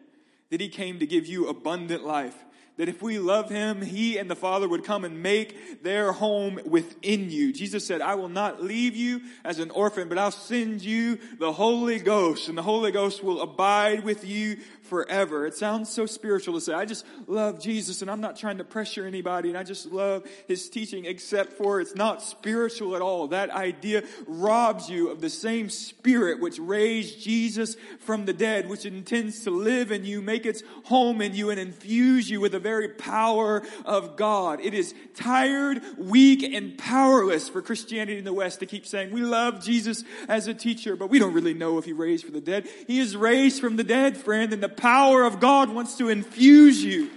that 0.50 0.60
he 0.60 0.68
came 0.68 0.98
to 0.98 1.06
give 1.06 1.26
you 1.26 1.48
abundant 1.48 2.04
life, 2.04 2.36
that 2.82 2.88
if 2.88 3.00
we 3.00 3.20
love 3.20 3.48
him, 3.48 3.80
he 3.80 4.18
and 4.18 4.28
the 4.28 4.34
Father 4.34 4.68
would 4.68 4.82
come 4.82 5.04
and 5.04 5.22
make 5.22 5.84
their 5.84 6.10
home 6.10 6.58
within 6.64 7.30
you. 7.30 7.52
Jesus 7.52 7.86
said, 7.86 8.00
I 8.00 8.16
will 8.16 8.28
not 8.28 8.60
leave 8.60 8.96
you 8.96 9.20
as 9.44 9.60
an 9.60 9.70
orphan, 9.70 10.08
but 10.08 10.18
I'll 10.18 10.32
send 10.32 10.82
you 10.82 11.20
the 11.38 11.52
Holy 11.52 12.00
Ghost, 12.00 12.48
and 12.48 12.58
the 12.58 12.62
Holy 12.62 12.90
Ghost 12.90 13.22
will 13.22 13.40
abide 13.40 14.02
with 14.02 14.26
you 14.26 14.56
forever. 14.92 15.46
It 15.46 15.54
sounds 15.54 15.88
so 15.88 16.06
spiritual 16.06 16.54
to 16.54 16.60
say, 16.60 16.74
I 16.74 16.84
just 16.84 17.06
love 17.26 17.60
Jesus 17.60 18.02
and 18.02 18.10
I'm 18.10 18.20
not 18.20 18.36
trying 18.36 18.58
to 18.58 18.64
pressure 18.64 19.06
anybody 19.06 19.48
and 19.48 19.56
I 19.56 19.62
just 19.62 19.86
love 19.86 20.26
his 20.48 20.68
teaching, 20.68 21.06
except 21.06 21.54
for 21.54 21.80
it's 21.80 21.94
not 21.94 22.22
spiritual 22.22 22.94
at 22.94 23.00
all. 23.00 23.28
That 23.28 23.48
idea 23.50 24.02
robs 24.26 24.90
you 24.90 25.08
of 25.08 25.20
the 25.20 25.30
same 25.30 25.70
spirit 25.70 26.40
which 26.40 26.58
raised 26.58 27.22
Jesus 27.22 27.76
from 28.00 28.26
the 28.26 28.34
dead, 28.34 28.68
which 28.68 28.84
intends 28.84 29.44
to 29.44 29.50
live 29.50 29.92
in 29.92 30.04
you, 30.04 30.20
make 30.20 30.44
its 30.44 30.62
home 30.84 31.22
in 31.22 31.34
you, 31.34 31.48
and 31.48 31.58
infuse 31.58 32.28
you 32.28 32.42
with 32.42 32.54
a 32.54 32.60
very 32.60 32.71
power 32.88 33.62
of 33.84 34.16
God. 34.16 34.60
It 34.60 34.74
is 34.74 34.94
tired, 35.14 35.82
weak, 35.98 36.42
and 36.42 36.76
powerless 36.78 37.48
for 37.48 37.62
Christianity 37.62 38.18
in 38.18 38.24
the 38.24 38.32
West 38.32 38.60
to 38.60 38.66
keep 38.66 38.86
saying, 38.86 39.12
we 39.12 39.22
love 39.22 39.62
Jesus 39.62 40.04
as 40.28 40.46
a 40.46 40.54
teacher, 40.54 40.96
but 40.96 41.08
we 41.08 41.18
don't 41.18 41.32
really 41.32 41.54
know 41.54 41.78
if 41.78 41.84
he 41.84 41.92
raised 41.92 42.24
from 42.24 42.34
the 42.34 42.40
dead. 42.40 42.68
He 42.86 42.98
is 42.98 43.16
raised 43.16 43.60
from 43.60 43.76
the 43.76 43.84
dead, 43.84 44.16
friend, 44.16 44.52
and 44.52 44.62
the 44.62 44.68
power 44.68 45.24
of 45.24 45.40
God 45.40 45.70
wants 45.70 45.96
to 45.98 46.08
infuse 46.08 46.82
you. 46.82 47.10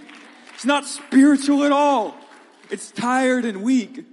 It's 0.54 0.64
not 0.64 0.86
spiritual 0.86 1.64
at 1.64 1.72
all. 1.72 2.16
It's 2.70 2.90
tired 2.90 3.44
and 3.44 3.62
weak. 3.62 4.04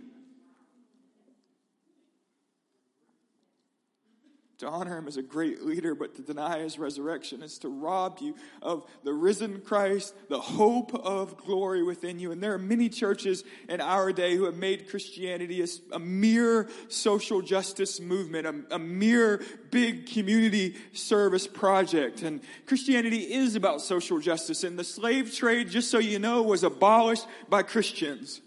To 4.60 4.68
honor 4.68 4.98
him 4.98 5.08
as 5.08 5.18
a 5.18 5.24
great 5.24 5.64
leader, 5.64 5.96
but 5.96 6.16
to 6.16 6.22
deny 6.22 6.60
his 6.60 6.78
resurrection 6.78 7.42
is 7.42 7.58
to 7.60 7.70
rob 7.70 8.20
you 8.22 8.36
of 8.62 8.86
the 9.04 9.12
risen 9.12 9.62
Christ, 9.62 10.14
the 10.30 10.40
hope 10.40 10.94
of 10.94 11.38
glory 11.38 11.82
within 11.82 12.20
you. 12.20 12.32
And 12.32 12.42
there 12.42 12.54
are 12.54 12.60
many 12.60 12.88
churches 12.88 13.44
in 13.68 13.82
our 13.82 14.14
day 14.14 14.36
who 14.36 14.46
have 14.46 14.56
made 14.56 14.90
Christianity 14.90 15.64
a, 15.64 15.68
a 15.92 16.00
mere 16.00 16.70
social 16.88 17.42
justice 17.42 18.00
movement, 18.00 18.46
a, 18.46 18.76
a 18.76 18.80
mere 18.80 19.42
big 19.72 20.06
community 20.06 20.76
service 20.94 21.48
project. 21.48 22.22
And 22.22 22.40
Christianity 22.68 23.34
is 23.34 23.56
about 23.56 23.82
social 23.82 24.20
justice. 24.20 24.64
And 24.64 24.78
the 24.78 24.84
slave 24.84 25.34
trade, 25.34 25.72
just 25.72 25.90
so 25.90 25.98
you 25.98 26.20
know, 26.20 26.44
was 26.44 26.64
abolished 26.64 27.26
by 27.50 27.64
Christians. 27.64 28.40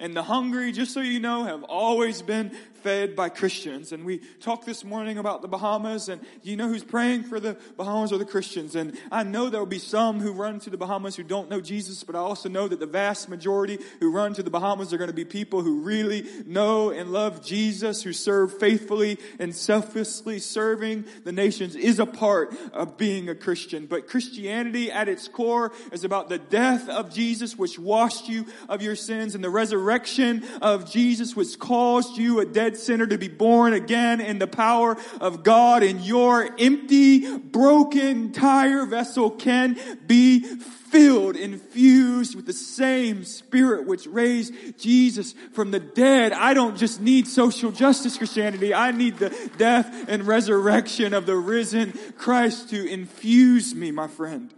And 0.00 0.16
the 0.16 0.22
hungry, 0.22 0.70
just 0.72 0.94
so 0.94 1.00
you 1.00 1.18
know, 1.18 1.44
have 1.44 1.64
always 1.64 2.22
been 2.22 2.56
fed 2.82 3.16
by 3.16 3.28
Christians. 3.28 3.92
And 3.92 4.04
we 4.04 4.18
talked 4.40 4.66
this 4.66 4.84
morning 4.84 5.18
about 5.18 5.42
the 5.42 5.48
Bahamas, 5.48 6.08
and 6.08 6.20
you 6.42 6.56
know 6.56 6.68
who's 6.68 6.84
praying 6.84 7.24
for 7.24 7.40
the 7.40 7.56
Bahamas 7.76 8.12
are 8.12 8.18
the 8.18 8.24
Christians. 8.24 8.74
And 8.74 8.98
I 9.10 9.22
know 9.22 9.48
there 9.48 9.60
will 9.60 9.66
be 9.66 9.78
some 9.78 10.20
who 10.20 10.32
run 10.32 10.60
to 10.60 10.70
the 10.70 10.76
Bahamas 10.76 11.16
who 11.16 11.22
don't 11.22 11.50
know 11.50 11.60
Jesus, 11.60 12.04
but 12.04 12.14
I 12.14 12.20
also 12.20 12.48
know 12.48 12.68
that 12.68 12.80
the 12.80 12.86
vast 12.86 13.28
majority 13.28 13.78
who 14.00 14.12
run 14.12 14.34
to 14.34 14.42
the 14.42 14.50
Bahamas 14.50 14.92
are 14.92 14.98
going 14.98 15.10
to 15.10 15.14
be 15.14 15.24
people 15.24 15.62
who 15.62 15.80
really 15.80 16.26
know 16.46 16.90
and 16.90 17.12
love 17.12 17.44
Jesus, 17.44 18.02
who 18.02 18.12
serve 18.12 18.58
faithfully 18.58 19.18
and 19.38 19.54
selflessly 19.54 20.38
serving 20.38 21.04
the 21.24 21.32
nations 21.32 21.74
is 21.74 21.98
a 21.98 22.06
part 22.06 22.54
of 22.72 22.96
being 22.96 23.28
a 23.28 23.34
Christian. 23.34 23.86
But 23.86 24.08
Christianity 24.08 24.90
at 24.90 25.08
its 25.08 25.28
core 25.28 25.72
is 25.92 26.04
about 26.04 26.28
the 26.28 26.38
death 26.38 26.88
of 26.88 27.12
Jesus, 27.12 27.56
which 27.56 27.78
washed 27.78 28.28
you 28.28 28.46
of 28.68 28.82
your 28.82 28.96
sins, 28.96 29.34
and 29.34 29.42
the 29.42 29.50
resurrection 29.50 30.44
of 30.60 30.90
Jesus, 30.90 31.34
which 31.34 31.58
caused 31.58 32.16
you 32.16 32.40
a 32.40 32.44
dead 32.44 32.67
dead 32.68 32.76
sinner 32.78 33.06
to 33.06 33.18
be 33.18 33.28
born 33.28 33.72
again 33.72 34.20
in 34.20 34.38
the 34.38 34.46
power 34.46 34.96
of 35.20 35.42
God 35.42 35.82
and 35.82 36.00
your 36.00 36.48
empty, 36.58 37.38
broken, 37.38 38.32
tired 38.32 38.90
vessel 38.90 39.30
can 39.30 39.78
be 40.06 40.40
filled, 40.40 41.36
infused 41.36 42.34
with 42.34 42.46
the 42.46 42.52
same 42.52 43.24
spirit 43.24 43.86
which 43.86 44.06
raised 44.06 44.78
Jesus 44.78 45.34
from 45.52 45.70
the 45.70 45.80
dead. 45.80 46.32
I 46.32 46.54
don't 46.54 46.76
just 46.76 47.00
need 47.00 47.26
social 47.26 47.72
justice 47.72 48.18
Christianity. 48.18 48.74
I 48.74 48.90
need 48.90 49.18
the 49.18 49.30
death 49.56 50.06
and 50.08 50.26
resurrection 50.26 51.14
of 51.14 51.26
the 51.26 51.36
risen 51.36 51.98
Christ 52.16 52.70
to 52.70 52.86
infuse 52.86 53.74
me, 53.74 53.90
my 53.90 54.08
friend. 54.08 54.52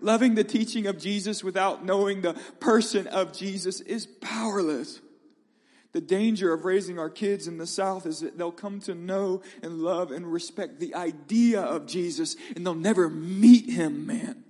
Loving 0.00 0.34
the 0.34 0.44
teaching 0.44 0.86
of 0.86 0.98
Jesus 0.98 1.44
without 1.44 1.84
knowing 1.84 2.22
the 2.22 2.34
person 2.58 3.06
of 3.06 3.32
Jesus 3.32 3.80
is 3.80 4.06
powerless. 4.06 5.00
The 5.92 6.00
danger 6.00 6.52
of 6.52 6.64
raising 6.64 6.98
our 6.98 7.10
kids 7.10 7.48
in 7.48 7.58
the 7.58 7.66
South 7.66 8.06
is 8.06 8.20
that 8.20 8.38
they'll 8.38 8.52
come 8.52 8.80
to 8.80 8.94
know 8.94 9.42
and 9.62 9.80
love 9.80 10.12
and 10.12 10.30
respect 10.32 10.78
the 10.78 10.94
idea 10.94 11.60
of 11.60 11.86
Jesus 11.86 12.36
and 12.54 12.64
they'll 12.64 12.74
never 12.74 13.10
meet 13.10 13.68
him, 13.68 14.06
man. 14.06 14.44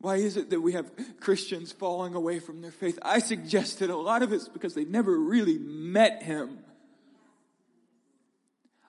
Why 0.00 0.16
is 0.16 0.36
it 0.36 0.50
that 0.50 0.60
we 0.60 0.72
have 0.72 0.90
Christians 1.20 1.72
falling 1.72 2.14
away 2.14 2.40
from 2.40 2.62
their 2.62 2.70
faith? 2.70 2.98
I 3.02 3.18
suggested 3.20 3.90
a 3.90 3.96
lot 3.96 4.22
of 4.22 4.32
it's 4.32 4.48
because 4.48 4.74
they 4.74 4.84
never 4.84 5.16
really 5.16 5.58
met 5.58 6.22
him. 6.22 6.58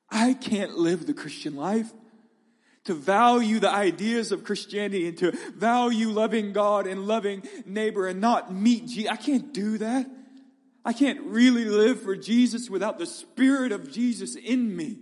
I 0.10 0.34
can't 0.34 0.78
live 0.78 1.06
the 1.06 1.14
Christian 1.14 1.56
life 1.56 1.92
to 2.86 2.94
value 2.94 3.60
the 3.60 3.70
ideas 3.70 4.32
of 4.32 4.44
Christianity 4.44 5.08
and 5.08 5.18
to 5.20 5.32
value 5.56 6.10
loving 6.10 6.52
God 6.52 6.88
and 6.88 7.06
loving 7.08 7.44
neighbor 7.66 8.08
and 8.08 8.20
not 8.20 8.54
meet 8.54 8.88
Jesus. 8.88 9.12
I 9.12 9.18
can't 9.18 9.54
do 9.54 9.78
that. 9.78 10.10
I 10.84 10.94
can't 10.94 11.22
really 11.22 11.66
live 11.66 12.02
for 12.02 12.16
Jesus 12.16 12.70
without 12.70 12.98
the 12.98 13.06
Spirit 13.06 13.72
of 13.72 13.92
Jesus 13.92 14.36
in 14.36 14.76
me. 14.76 14.98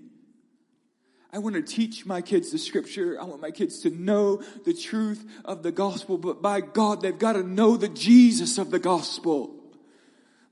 I 1.31 1.38
want 1.38 1.55
to 1.55 1.62
teach 1.62 2.05
my 2.05 2.21
kids 2.21 2.51
the 2.51 2.57
scripture. 2.57 3.17
I 3.21 3.24
want 3.24 3.39
my 3.41 3.51
kids 3.51 3.81
to 3.81 3.91
know 3.91 4.38
the 4.65 4.74
truth 4.74 5.24
of 5.45 5.63
the 5.63 5.71
gospel, 5.71 6.17
but 6.17 6.41
by 6.41 6.59
God, 6.59 7.01
they've 7.01 7.17
got 7.17 7.33
to 7.33 7.43
know 7.43 7.77
the 7.77 7.88
Jesus 7.88 8.57
of 8.57 8.71
the 8.71 8.79
gospel. 8.79 9.55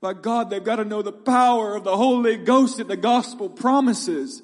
By 0.00 0.14
God, 0.14 0.48
they've 0.48 0.62
got 0.62 0.76
to 0.76 0.84
know 0.84 1.02
the 1.02 1.12
power 1.12 1.74
of 1.74 1.82
the 1.82 1.96
Holy 1.96 2.36
Ghost 2.36 2.76
that 2.76 2.86
the 2.86 2.96
gospel 2.96 3.50
promises. 3.50 4.42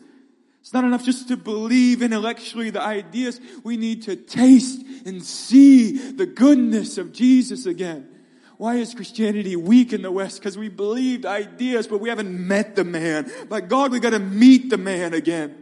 It's 0.64 0.72
not 0.72 0.84
enough 0.84 1.04
just 1.04 1.28
to 1.28 1.36
believe 1.36 2.00
intellectually 2.00 2.70
the 2.70 2.80
ideas. 2.80 3.38
We 3.64 3.76
need 3.76 4.04
to 4.04 4.16
taste 4.16 4.82
and 5.04 5.22
see 5.22 6.12
the 6.12 6.24
goodness 6.24 6.96
of 6.96 7.12
Jesus 7.12 7.66
again. 7.66 8.08
Why 8.56 8.76
is 8.76 8.94
Christianity 8.94 9.56
weak 9.56 9.92
in 9.92 10.00
the 10.00 10.10
West? 10.10 10.38
Because 10.38 10.56
we 10.56 10.70
believed 10.70 11.26
ideas, 11.26 11.86
but 11.86 11.98
we 11.98 12.08
haven't 12.08 12.30
met 12.30 12.76
the 12.76 12.84
man. 12.84 13.30
By 13.46 13.60
God, 13.60 13.92
we 13.92 14.00
gotta 14.00 14.18
meet 14.18 14.70
the 14.70 14.78
man 14.78 15.12
again. 15.12 15.54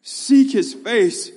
Seek 0.00 0.52
his 0.52 0.72
face. 0.72 1.30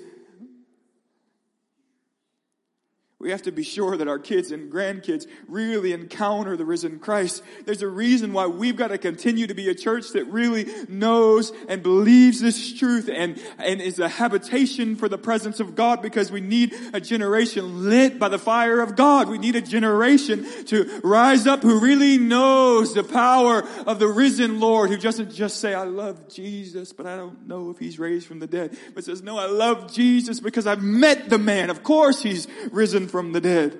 We 3.21 3.29
have 3.29 3.43
to 3.43 3.51
be 3.51 3.61
sure 3.61 3.97
that 3.97 4.07
our 4.07 4.17
kids 4.17 4.51
and 4.51 4.71
grandkids 4.71 5.27
really 5.47 5.93
encounter 5.93 6.57
the 6.57 6.65
risen 6.65 6.97
Christ. 6.97 7.43
There's 7.65 7.83
a 7.83 7.87
reason 7.87 8.33
why 8.33 8.47
we've 8.47 8.75
got 8.75 8.87
to 8.87 8.97
continue 8.97 9.45
to 9.45 9.53
be 9.53 9.69
a 9.69 9.75
church 9.75 10.09
that 10.13 10.25
really 10.25 10.65
knows 10.89 11.53
and 11.69 11.83
believes 11.83 12.41
this 12.41 12.73
truth 12.73 13.11
and, 13.13 13.39
and 13.59 13.79
is 13.79 13.99
a 13.99 14.09
habitation 14.09 14.95
for 14.95 15.07
the 15.07 15.19
presence 15.19 15.59
of 15.59 15.75
God 15.75 16.01
because 16.01 16.31
we 16.31 16.41
need 16.41 16.73
a 16.93 16.99
generation 16.99 17.87
lit 17.87 18.17
by 18.17 18.27
the 18.27 18.39
fire 18.39 18.81
of 18.81 18.95
God. 18.95 19.29
We 19.29 19.37
need 19.37 19.55
a 19.55 19.61
generation 19.61 20.43
to 20.65 21.01
rise 21.03 21.45
up 21.45 21.61
who 21.61 21.79
really 21.79 22.17
knows 22.17 22.95
the 22.95 23.03
power 23.03 23.63
of 23.85 23.99
the 23.99 24.07
risen 24.07 24.59
Lord 24.59 24.89
who 24.89 24.97
doesn't 24.97 25.31
just 25.31 25.59
say, 25.59 25.75
I 25.75 25.83
love 25.83 26.27
Jesus, 26.27 26.91
but 26.91 27.05
I 27.05 27.17
don't 27.17 27.47
know 27.47 27.69
if 27.69 27.77
he's 27.77 27.99
raised 27.99 28.25
from 28.25 28.39
the 28.39 28.47
dead, 28.47 28.75
but 28.95 29.03
says, 29.03 29.21
no, 29.21 29.37
I 29.37 29.45
love 29.45 29.93
Jesus 29.93 30.39
because 30.39 30.65
I've 30.65 30.81
met 30.81 31.29
the 31.29 31.37
man. 31.37 31.69
Of 31.69 31.83
course 31.83 32.23
he's 32.23 32.47
risen 32.71 33.10
from 33.11 33.33
the 33.33 33.41
dead. 33.41 33.77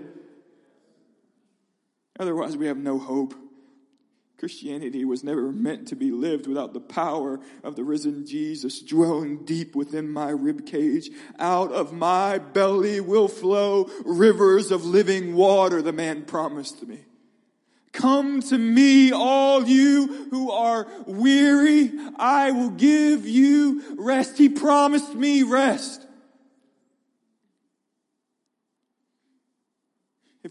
Otherwise, 2.19 2.55
we 2.55 2.67
have 2.67 2.77
no 2.77 2.99
hope. 2.99 3.33
Christianity 4.37 5.05
was 5.05 5.23
never 5.23 5.51
meant 5.51 5.87
to 5.89 5.95
be 5.95 6.11
lived 6.11 6.47
without 6.47 6.73
the 6.73 6.79
power 6.79 7.39
of 7.63 7.75
the 7.75 7.83
risen 7.83 8.25
Jesus 8.25 8.81
dwelling 8.81 9.45
deep 9.45 9.75
within 9.75 10.11
my 10.11 10.29
rib 10.29 10.65
cage. 10.65 11.11
Out 11.37 11.71
of 11.71 11.93
my 11.93 12.39
belly 12.39 12.99
will 12.99 13.27
flow 13.27 13.87
rivers 14.03 14.71
of 14.71 14.83
living 14.83 15.35
water, 15.35 15.81
the 15.81 15.93
man 15.93 16.25
promised 16.25 16.87
me. 16.87 17.05
Come 17.91 18.41
to 18.43 18.57
me, 18.57 19.11
all 19.11 19.67
you 19.67 20.27
who 20.31 20.49
are 20.49 20.87
weary. 21.05 21.91
I 22.17 22.51
will 22.51 22.71
give 22.71 23.27
you 23.27 23.95
rest. 23.97 24.37
He 24.37 24.49
promised 24.49 25.13
me 25.13 25.43
rest. 25.43 26.07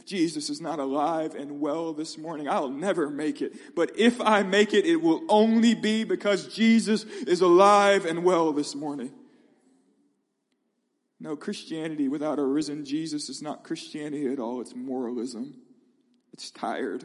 If 0.01 0.07
Jesus 0.07 0.49
is 0.49 0.63
not 0.63 0.79
alive 0.79 1.35
and 1.35 1.61
well 1.61 1.93
this 1.93 2.17
morning, 2.17 2.49
I'll 2.49 2.71
never 2.71 3.11
make 3.11 3.43
it. 3.43 3.53
But 3.77 3.99
if 3.99 4.19
I 4.19 4.43
make 4.43 4.73
it, 4.73 4.87
it 4.87 4.97
will 4.97 5.21
only 5.29 5.75
be 5.75 6.05
because 6.05 6.47
Jesus 6.47 7.05
is 7.05 7.43
alive 7.43 8.07
and 8.07 8.25
well 8.25 8.55
this 8.55 8.75
morning. 8.75 9.13
No, 11.21 11.37
Christianity 11.37 12.09
without 12.09 12.39
a 12.39 12.43
risen 12.43 12.87
Jesus 12.87 13.29
is 13.29 13.43
not 13.43 13.63
Christianity 13.63 14.27
at 14.33 14.39
all. 14.39 14.63
It's 14.63 14.75
moralism. 14.75 15.61
It's 16.33 16.51
tired. 16.51 17.05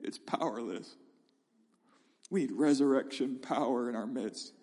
It's 0.00 0.16
powerless. 0.16 0.96
We 2.30 2.40
need 2.40 2.52
resurrection 2.52 3.40
power 3.42 3.90
in 3.90 3.94
our 3.94 4.06
midst. 4.06 4.53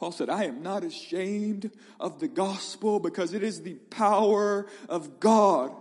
Paul 0.00 0.12
said, 0.12 0.30
I 0.30 0.44
am 0.44 0.62
not 0.62 0.82
ashamed 0.82 1.70
of 2.00 2.20
the 2.20 2.26
gospel 2.26 3.00
because 3.00 3.34
it 3.34 3.42
is 3.42 3.60
the 3.60 3.74
power 3.74 4.66
of 4.88 5.20
God 5.20 5.72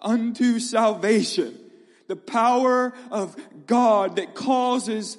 unto 0.00 0.60
salvation. 0.60 1.58
The 2.06 2.14
power 2.14 2.92
of 3.10 3.36
God 3.66 4.16
that 4.16 4.36
causes 4.36 5.18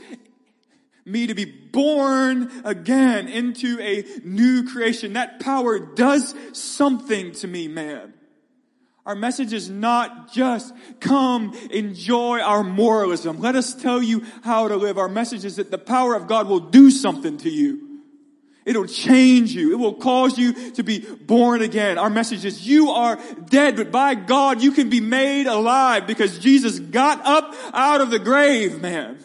me 1.04 1.28
to 1.28 1.36
be 1.36 1.44
born 1.44 2.50
again 2.64 3.28
into 3.28 3.82
a 3.82 4.06
new 4.24 4.64
creation. 4.64 5.14
That 5.14 5.42
power 5.42 5.78
does 5.78 6.34
something 6.54 7.34
to 7.34 7.48
me, 7.50 7.68
man. 7.68 8.14
Our 9.06 9.16
message 9.16 9.52
is 9.52 9.70
not 9.70 10.32
just 10.32 10.74
come 11.02 11.54
enjoy 11.70 12.40
our 12.40 12.64
moralism. 12.64 13.42
Let 13.42 13.56
us 13.56 13.74
tell 13.74 14.02
you 14.02 14.24
how 14.42 14.70
to 14.70 14.78
live. 14.78 14.98
Our 14.98 15.10
message 15.10 15.44
is 15.44 15.58
that 15.58 15.70
the 15.70 15.78
power 15.78 16.16
of 16.16 16.28
God 16.28 16.48
will 16.48 16.62
do 16.62 16.90
something 16.90 17.38
to 17.40 17.50
you. 17.50 17.87
It'll 18.68 18.86
change 18.86 19.54
you. 19.54 19.72
It 19.72 19.80
will 19.80 19.94
cause 19.94 20.38
you 20.38 20.72
to 20.72 20.84
be 20.84 21.00
born 21.00 21.62
again. 21.62 21.98
Our 21.98 22.10
message 22.10 22.44
is 22.44 22.68
you 22.68 22.90
are 22.90 23.18
dead, 23.46 23.78
but 23.78 23.94
by 23.94 24.14
God 24.14 24.62
you 24.62 24.74
can 24.74 24.90
be 24.90 25.00
made 25.00 25.48
alive 25.48 26.06
because 26.06 26.38
Jesus 26.38 26.78
got 26.78 27.26
up 27.26 27.56
out 27.74 28.02
of 28.02 28.12
the 28.12 28.20
grave, 28.20 28.82
man. 28.82 29.24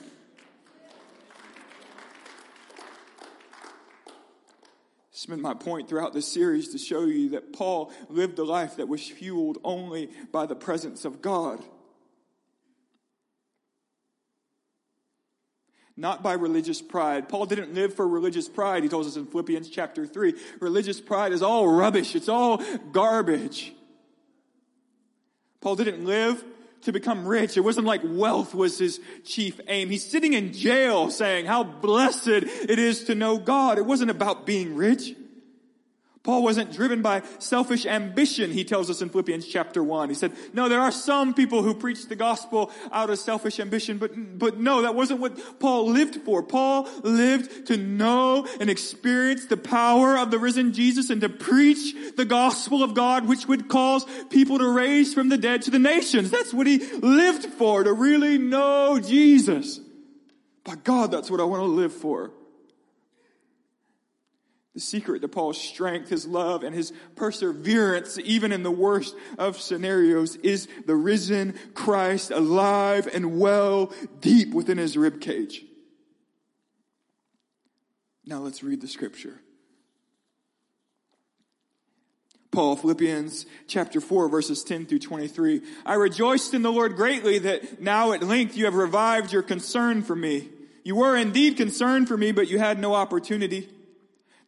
It's 5.11 5.27
been 5.27 5.43
my 5.43 5.55
point 5.55 5.89
throughout 5.89 6.13
this 6.13 6.29
series 6.29 6.69
to 6.69 6.79
show 6.79 7.05
you 7.05 7.31
that 7.31 7.53
Paul 7.53 7.93
lived 8.09 8.39
a 8.39 8.45
life 8.45 8.77
that 8.77 8.87
was 8.87 9.09
fueled 9.09 9.59
only 9.65 10.09
by 10.31 10.47
the 10.47 10.55
presence 10.55 11.05
of 11.05 11.21
God. 11.21 11.65
Not 15.97 16.23
by 16.23 16.33
religious 16.33 16.81
pride. 16.81 17.29
Paul 17.29 17.47
didn't 17.47 17.75
live 17.75 17.95
for 17.95 18.07
religious 18.07 18.49
pride. 18.49 18.83
He 18.83 18.89
tells 18.89 19.07
us 19.07 19.17
in 19.17 19.27
Philippians 19.27 19.69
chapter 19.69 20.07
3. 20.07 20.35
Religious 20.61 21.01
pride 21.01 21.33
is 21.33 21.43
all 21.43 21.69
rubbish. 21.69 22.15
It's 22.15 22.29
all 22.29 22.63
garbage. 22.93 23.73
Paul 25.61 25.77
didn't 25.77 26.05
live 26.05 26.43
to 26.83 26.93
become 26.93 27.27
rich. 27.27 27.57
It 27.57 27.61
wasn't 27.61 27.87
like 27.87 28.01
wealth 28.05 28.55
was 28.55 28.79
his 28.79 29.01
chief 29.25 29.61
aim. 29.69 29.89
He's 29.89 30.05
sitting 30.05 30.33
in 30.33 30.53
jail 30.53 31.11
saying 31.11 31.47
how 31.47 31.63
blessed 31.63 32.29
it 32.29 32.79
is 32.79 33.05
to 33.05 33.15
know 33.15 33.39
God. 33.39 33.79
It 33.79 33.87
wasn't 33.87 34.11
about 34.11 34.47
being 34.47 34.75
rich. 34.75 35.15
Paul 36.23 36.45
wasn't 36.45 36.73
driven 36.73 37.03
by 37.03 37.23
selfish 37.41 37.85
ambition, 37.85 38.53
he 38.53 38.63
tells 38.63 38.89
us 38.89 39.03
in 39.03 39.09
Philippians 39.09 39.45
chapter 39.45 39.83
1. 39.83 40.09
He 40.09 40.15
said, 40.15 40.33
no, 40.53 40.69
there 40.69 40.79
are 40.79 40.93
some 40.93 41.35
people 41.35 41.63
who 41.63 41.75
preach 41.75 42.07
the 42.07 42.15
gospel 42.15 42.71
out 42.93 43.11
of 43.11 43.19
selfish 43.19 43.59
ambition, 43.59 43.99
but, 43.99 44.13
but 44.39 44.61
no, 44.61 44.83
that 44.83 44.95
wasn't 44.95 45.19
what 45.19 45.59
Paul 45.59 45.91
lived 45.91 46.23
for. 46.23 46.45
Paul 46.45 46.89
lived 47.03 47.67
to 47.67 47.77
know 47.77 48.47
and 48.61 48.71
experience 48.71 49.47
the 49.47 49.57
power 49.57 50.17
of 50.17 50.31
the 50.31 50.39
risen 50.39 50.73
Jesus 50.73 51.11
and 51.11 51.21
to 51.23 51.29
preach 51.29 52.15
the 52.17 52.25
gospel 52.25 52.85
of 52.85 52.95
God, 52.95 53.27
which 53.27 53.49
would 53.49 53.69
cause 53.69 54.07
people 54.31 54.59
to 54.59 54.69
raise 54.69 55.13
from 55.13 55.29
the 55.29 55.39
dead 55.39 55.63
to 55.63 55.73
the 55.73 55.81
nations. 55.81 56.31
That's 56.31 56.55
what 56.55 56.69
he 56.69 56.79
lived 56.79 57.47
for, 57.47 57.83
to 57.83 57.93
really 57.93 58.39
know 58.39 59.01
Jesus. 59.01 59.81
By 60.63 60.77
God, 60.77 61.11
that's 61.11 61.33
what 61.33 61.41
I 61.41 61.45
want 61.45 61.63
to 61.63 61.67
live 61.67 61.93
for. 61.93 62.31
The 64.75 64.81
secret 64.81 65.21
to 65.21 65.29
Paul's 65.29 65.61
strength, 65.61 66.09
his 66.09 66.27
love, 66.27 66.65
and 66.65 66.75
his 66.75 66.93
perseverance, 67.15 68.19
even 68.19 68.53
in 68.53 68.63
the 68.63 68.71
worst 68.71 69.15
of 69.37 69.61
scenarios, 69.61 70.37
is 70.37 70.67
the 70.87 70.97
risen 70.97 71.55
Christ 71.75 72.31
alive 72.31 73.07
and 73.13 73.39
well 73.39 73.93
deep 74.21 74.55
within 74.55 74.79
his 74.79 74.97
ribcage. 74.97 75.57
Now 78.25 78.39
let's 78.39 78.63
read 78.63 78.81
the 78.81 78.89
scripture. 78.89 79.41
Paul, 82.51 82.77
Philippians 82.77 83.47
chapter 83.67 84.01
4, 84.01 84.29
verses 84.29 84.63
10 84.63 84.87
through 84.87 85.01
23. 85.01 85.63
I 85.85 85.95
rejoiced 85.95 86.55
in 86.55 86.63
the 86.63 86.73
Lord 86.73 86.97
greatly 86.97 87.39
that 87.41 87.81
now 87.81 88.13
at 88.13 88.23
length 88.23 88.57
you 88.57 88.67
have 88.67 88.75
revived 88.75 89.33
your 89.33 89.43
concern 89.43 90.03
for 90.03 90.15
me. 90.15 90.49
You 90.85 90.97
were 90.97 91.17
indeed 91.17 91.57
concerned 91.57 92.09
for 92.09 92.17
me, 92.17 92.33
but 92.33 92.49
you 92.49 92.59
had 92.59 92.79
no 92.79 92.95
opportunity. 92.95 93.69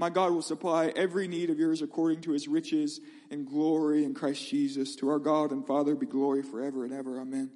My 0.00 0.08
God 0.08 0.32
will 0.32 0.40
supply 0.40 0.86
every 0.96 1.28
need 1.28 1.50
of 1.50 1.58
yours 1.58 1.82
according 1.82 2.22
to 2.22 2.30
his 2.30 2.48
riches 2.48 3.00
and 3.30 3.46
glory 3.46 4.02
in 4.02 4.14
Christ 4.14 4.48
Jesus. 4.48 4.96
To 4.96 5.10
our 5.10 5.18
God 5.18 5.52
and 5.52 5.66
Father 5.66 5.94
be 5.94 6.06
glory 6.06 6.42
forever 6.42 6.86
and 6.86 6.94
ever. 6.94 7.20
Amen. 7.20 7.50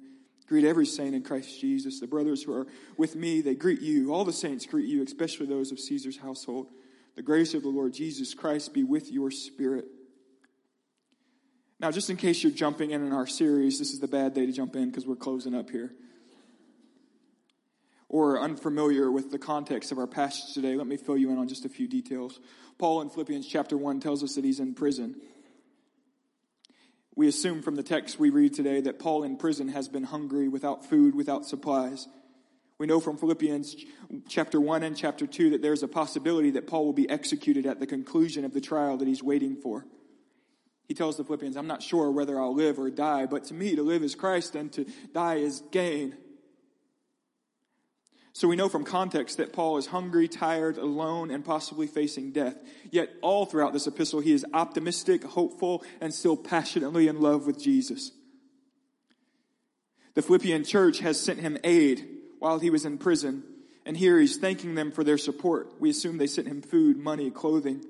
Greet 0.47 0.63
every 0.63 0.85
saint 0.85 1.15
in 1.15 1.23
Christ 1.23 1.59
Jesus. 1.59 1.99
The 1.99 2.05
brothers 2.05 2.43
who 2.43 2.53
are 2.53 2.67
with 2.97 3.15
me, 3.15 3.41
they 3.41 3.55
greet 3.55 3.81
you. 3.81 4.13
All 4.13 4.23
the 4.23 4.31
saints 4.31 4.67
greet 4.67 4.87
you, 4.87 5.01
especially 5.01 5.47
those 5.47 5.71
of 5.71 5.79
Caesar's 5.79 6.17
household. 6.17 6.67
The 7.15 7.23
grace 7.23 7.55
of 7.55 7.63
the 7.63 7.69
Lord 7.69 7.93
Jesus 7.93 8.35
Christ 8.35 8.75
be 8.75 8.83
with 8.83 9.11
your 9.11 9.31
spirit. 9.31 9.85
Now, 11.79 11.89
just 11.89 12.11
in 12.11 12.15
case 12.15 12.43
you're 12.43 12.51
jumping 12.51 12.91
in 12.91 13.03
in 13.03 13.11
our 13.11 13.25
series, 13.25 13.79
this 13.79 13.91
is 13.91 13.99
the 13.99 14.07
bad 14.07 14.35
day 14.35 14.45
to 14.45 14.51
jump 14.51 14.75
in 14.75 14.91
because 14.91 15.07
we're 15.07 15.15
closing 15.15 15.55
up 15.55 15.71
here. 15.71 15.95
Or 18.15 18.39
unfamiliar 18.39 19.11
with 19.11 19.29
the 19.29 19.37
context 19.37 19.91
of 19.91 19.97
our 19.97 20.07
passage 20.07 20.53
today, 20.53 20.77
let 20.77 20.87
me 20.87 20.95
fill 20.95 21.17
you 21.17 21.29
in 21.31 21.37
on 21.37 21.49
just 21.49 21.65
a 21.65 21.69
few 21.69 21.85
details. 21.85 22.39
Paul 22.77 23.01
in 23.01 23.09
Philippians 23.09 23.45
chapter 23.45 23.77
1 23.77 23.99
tells 23.99 24.23
us 24.23 24.35
that 24.35 24.45
he's 24.45 24.61
in 24.61 24.73
prison. 24.73 25.17
We 27.13 27.27
assume 27.27 27.61
from 27.61 27.75
the 27.75 27.83
text 27.83 28.17
we 28.17 28.29
read 28.29 28.53
today 28.53 28.79
that 28.79 28.99
Paul 28.99 29.23
in 29.23 29.35
prison 29.35 29.67
has 29.67 29.89
been 29.89 30.05
hungry, 30.05 30.47
without 30.47 30.85
food, 30.85 31.13
without 31.13 31.45
supplies. 31.45 32.07
We 32.77 32.87
know 32.87 33.01
from 33.01 33.17
Philippians 33.17 33.75
chapter 34.29 34.61
1 34.61 34.83
and 34.83 34.95
chapter 34.95 35.27
2 35.27 35.49
that 35.49 35.61
there's 35.61 35.83
a 35.83 35.87
possibility 35.89 36.51
that 36.51 36.67
Paul 36.67 36.85
will 36.85 36.93
be 36.93 37.09
executed 37.09 37.65
at 37.65 37.81
the 37.81 37.87
conclusion 37.87 38.45
of 38.45 38.53
the 38.53 38.61
trial 38.61 38.95
that 38.95 39.09
he's 39.09 39.23
waiting 39.23 39.57
for. 39.57 39.85
He 40.87 40.93
tells 40.93 41.17
the 41.17 41.25
Philippians, 41.25 41.57
I'm 41.57 41.67
not 41.67 41.83
sure 41.83 42.09
whether 42.11 42.39
I'll 42.39 42.55
live 42.55 42.79
or 42.79 42.89
die, 42.89 43.25
but 43.25 43.43
to 43.45 43.53
me 43.53 43.75
to 43.75 43.83
live 43.83 44.03
is 44.03 44.15
Christ 44.15 44.55
and 44.55 44.71
to 44.71 44.85
die 45.13 45.35
is 45.35 45.61
gain. 45.71 46.15
So 48.35 48.49
we 48.49 48.57
know 48.57 48.67
from 48.67 48.83
context 48.83 49.37
that 49.37 49.53
Paul 49.53 49.77
is 49.77 49.85
hungry, 49.85 50.27
tired, 50.27 50.77
alone, 50.77 51.31
and 51.31 51.45
possibly 51.45 51.87
facing 51.87 52.33
death. 52.33 52.57
Yet 52.91 53.09
all 53.21 53.45
throughout 53.45 53.71
this 53.71 53.87
epistle, 53.87 54.19
he 54.19 54.33
is 54.33 54.45
optimistic, 54.53 55.23
hopeful, 55.23 55.85
and 56.01 56.13
still 56.13 56.35
passionately 56.35 57.07
in 57.07 57.21
love 57.21 57.47
with 57.47 57.57
Jesus. 57.57 58.11
The 60.15 60.21
Philippian 60.21 60.65
church 60.65 60.99
has 60.99 61.17
sent 61.17 61.39
him 61.39 61.57
aid 61.63 62.09
while 62.39 62.59
he 62.59 62.69
was 62.69 62.83
in 62.83 62.97
prison, 62.97 63.41
and 63.85 63.95
here 63.95 64.19
he's 64.19 64.35
thanking 64.35 64.75
them 64.75 64.91
for 64.91 65.05
their 65.05 65.17
support. 65.17 65.71
We 65.79 65.89
assume 65.89 66.17
they 66.17 66.27
sent 66.27 66.49
him 66.49 66.61
food, 66.61 66.97
money, 66.97 67.31
clothing. 67.31 67.85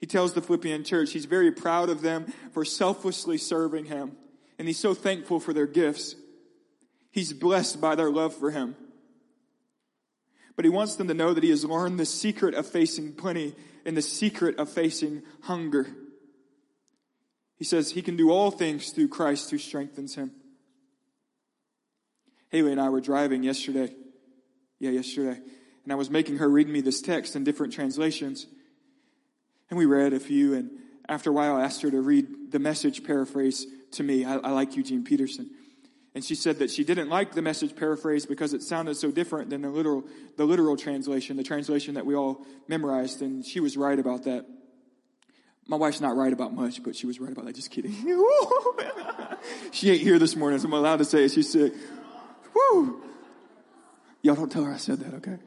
He 0.00 0.06
tells 0.06 0.32
the 0.32 0.40
Philippian 0.40 0.84
church 0.84 1.12
he's 1.12 1.26
very 1.26 1.52
proud 1.52 1.90
of 1.90 2.00
them 2.00 2.32
for 2.52 2.64
selflessly 2.64 3.36
serving 3.36 3.84
him, 3.84 4.12
and 4.58 4.66
he's 4.66 4.78
so 4.78 4.94
thankful 4.94 5.38
for 5.38 5.52
their 5.52 5.66
gifts. 5.66 6.16
He's 7.10 7.34
blessed 7.34 7.78
by 7.78 7.94
their 7.94 8.10
love 8.10 8.34
for 8.34 8.52
him. 8.52 8.74
But 10.58 10.64
he 10.64 10.70
wants 10.70 10.96
them 10.96 11.06
to 11.06 11.14
know 11.14 11.34
that 11.34 11.44
he 11.44 11.50
has 11.50 11.64
learned 11.64 12.00
the 12.00 12.04
secret 12.04 12.56
of 12.56 12.66
facing 12.66 13.12
plenty 13.12 13.54
and 13.84 13.96
the 13.96 14.02
secret 14.02 14.58
of 14.58 14.68
facing 14.68 15.22
hunger. 15.42 15.86
He 17.54 17.64
says 17.64 17.92
he 17.92 18.02
can 18.02 18.16
do 18.16 18.32
all 18.32 18.50
things 18.50 18.90
through 18.90 19.06
Christ 19.06 19.52
who 19.52 19.58
strengthens 19.58 20.16
him. 20.16 20.32
Haley 22.48 22.72
and 22.72 22.80
I 22.80 22.88
were 22.88 23.00
driving 23.00 23.44
yesterday. 23.44 23.94
Yeah, 24.80 24.90
yesterday. 24.90 25.40
And 25.84 25.92
I 25.92 25.94
was 25.94 26.10
making 26.10 26.38
her 26.38 26.48
read 26.48 26.68
me 26.68 26.80
this 26.80 27.02
text 27.02 27.36
in 27.36 27.44
different 27.44 27.72
translations. 27.72 28.48
And 29.70 29.78
we 29.78 29.86
read 29.86 30.12
a 30.12 30.18
few, 30.18 30.54
and 30.54 30.70
after 31.08 31.30
a 31.30 31.32
while 31.32 31.54
I 31.54 31.62
asked 31.62 31.82
her 31.82 31.90
to 31.92 32.00
read 32.00 32.50
the 32.50 32.58
message 32.58 33.04
paraphrase 33.04 33.64
to 33.92 34.02
me. 34.02 34.24
I, 34.24 34.38
I 34.38 34.50
like 34.50 34.74
Eugene 34.74 35.04
Peterson. 35.04 35.50
And 36.18 36.24
she 36.24 36.34
said 36.34 36.58
that 36.58 36.68
she 36.72 36.82
didn't 36.82 37.10
like 37.10 37.34
the 37.34 37.42
message 37.42 37.76
paraphrase 37.76 38.26
because 38.26 38.52
it 38.52 38.64
sounded 38.64 38.96
so 38.96 39.12
different 39.12 39.50
than 39.50 39.62
the 39.62 39.68
literal, 39.68 40.02
the 40.36 40.44
literal 40.44 40.76
translation, 40.76 41.36
the 41.36 41.44
translation 41.44 41.94
that 41.94 42.04
we 42.04 42.16
all 42.16 42.44
memorized. 42.66 43.22
And 43.22 43.46
she 43.46 43.60
was 43.60 43.76
right 43.76 43.96
about 43.96 44.24
that. 44.24 44.44
My 45.68 45.76
wife's 45.76 46.00
not 46.00 46.16
right 46.16 46.32
about 46.32 46.52
much, 46.52 46.82
but 46.82 46.96
she 46.96 47.06
was 47.06 47.20
right 47.20 47.30
about 47.30 47.44
that. 47.44 47.54
Just 47.54 47.70
kidding. 47.70 47.92
she 49.70 49.92
ain't 49.92 50.00
here 50.00 50.18
this 50.18 50.34
morning, 50.34 50.58
so 50.58 50.66
I'm 50.66 50.72
allowed 50.72 50.96
to 50.96 51.04
say 51.04 51.22
it. 51.22 51.30
She's 51.30 51.52
sick. 51.52 51.72
Woo! 52.52 53.00
Y'all 54.20 54.34
don't 54.34 54.50
tell 54.50 54.64
her 54.64 54.72
I 54.72 54.78
said 54.78 54.98
that, 54.98 55.14
okay? 55.18 55.38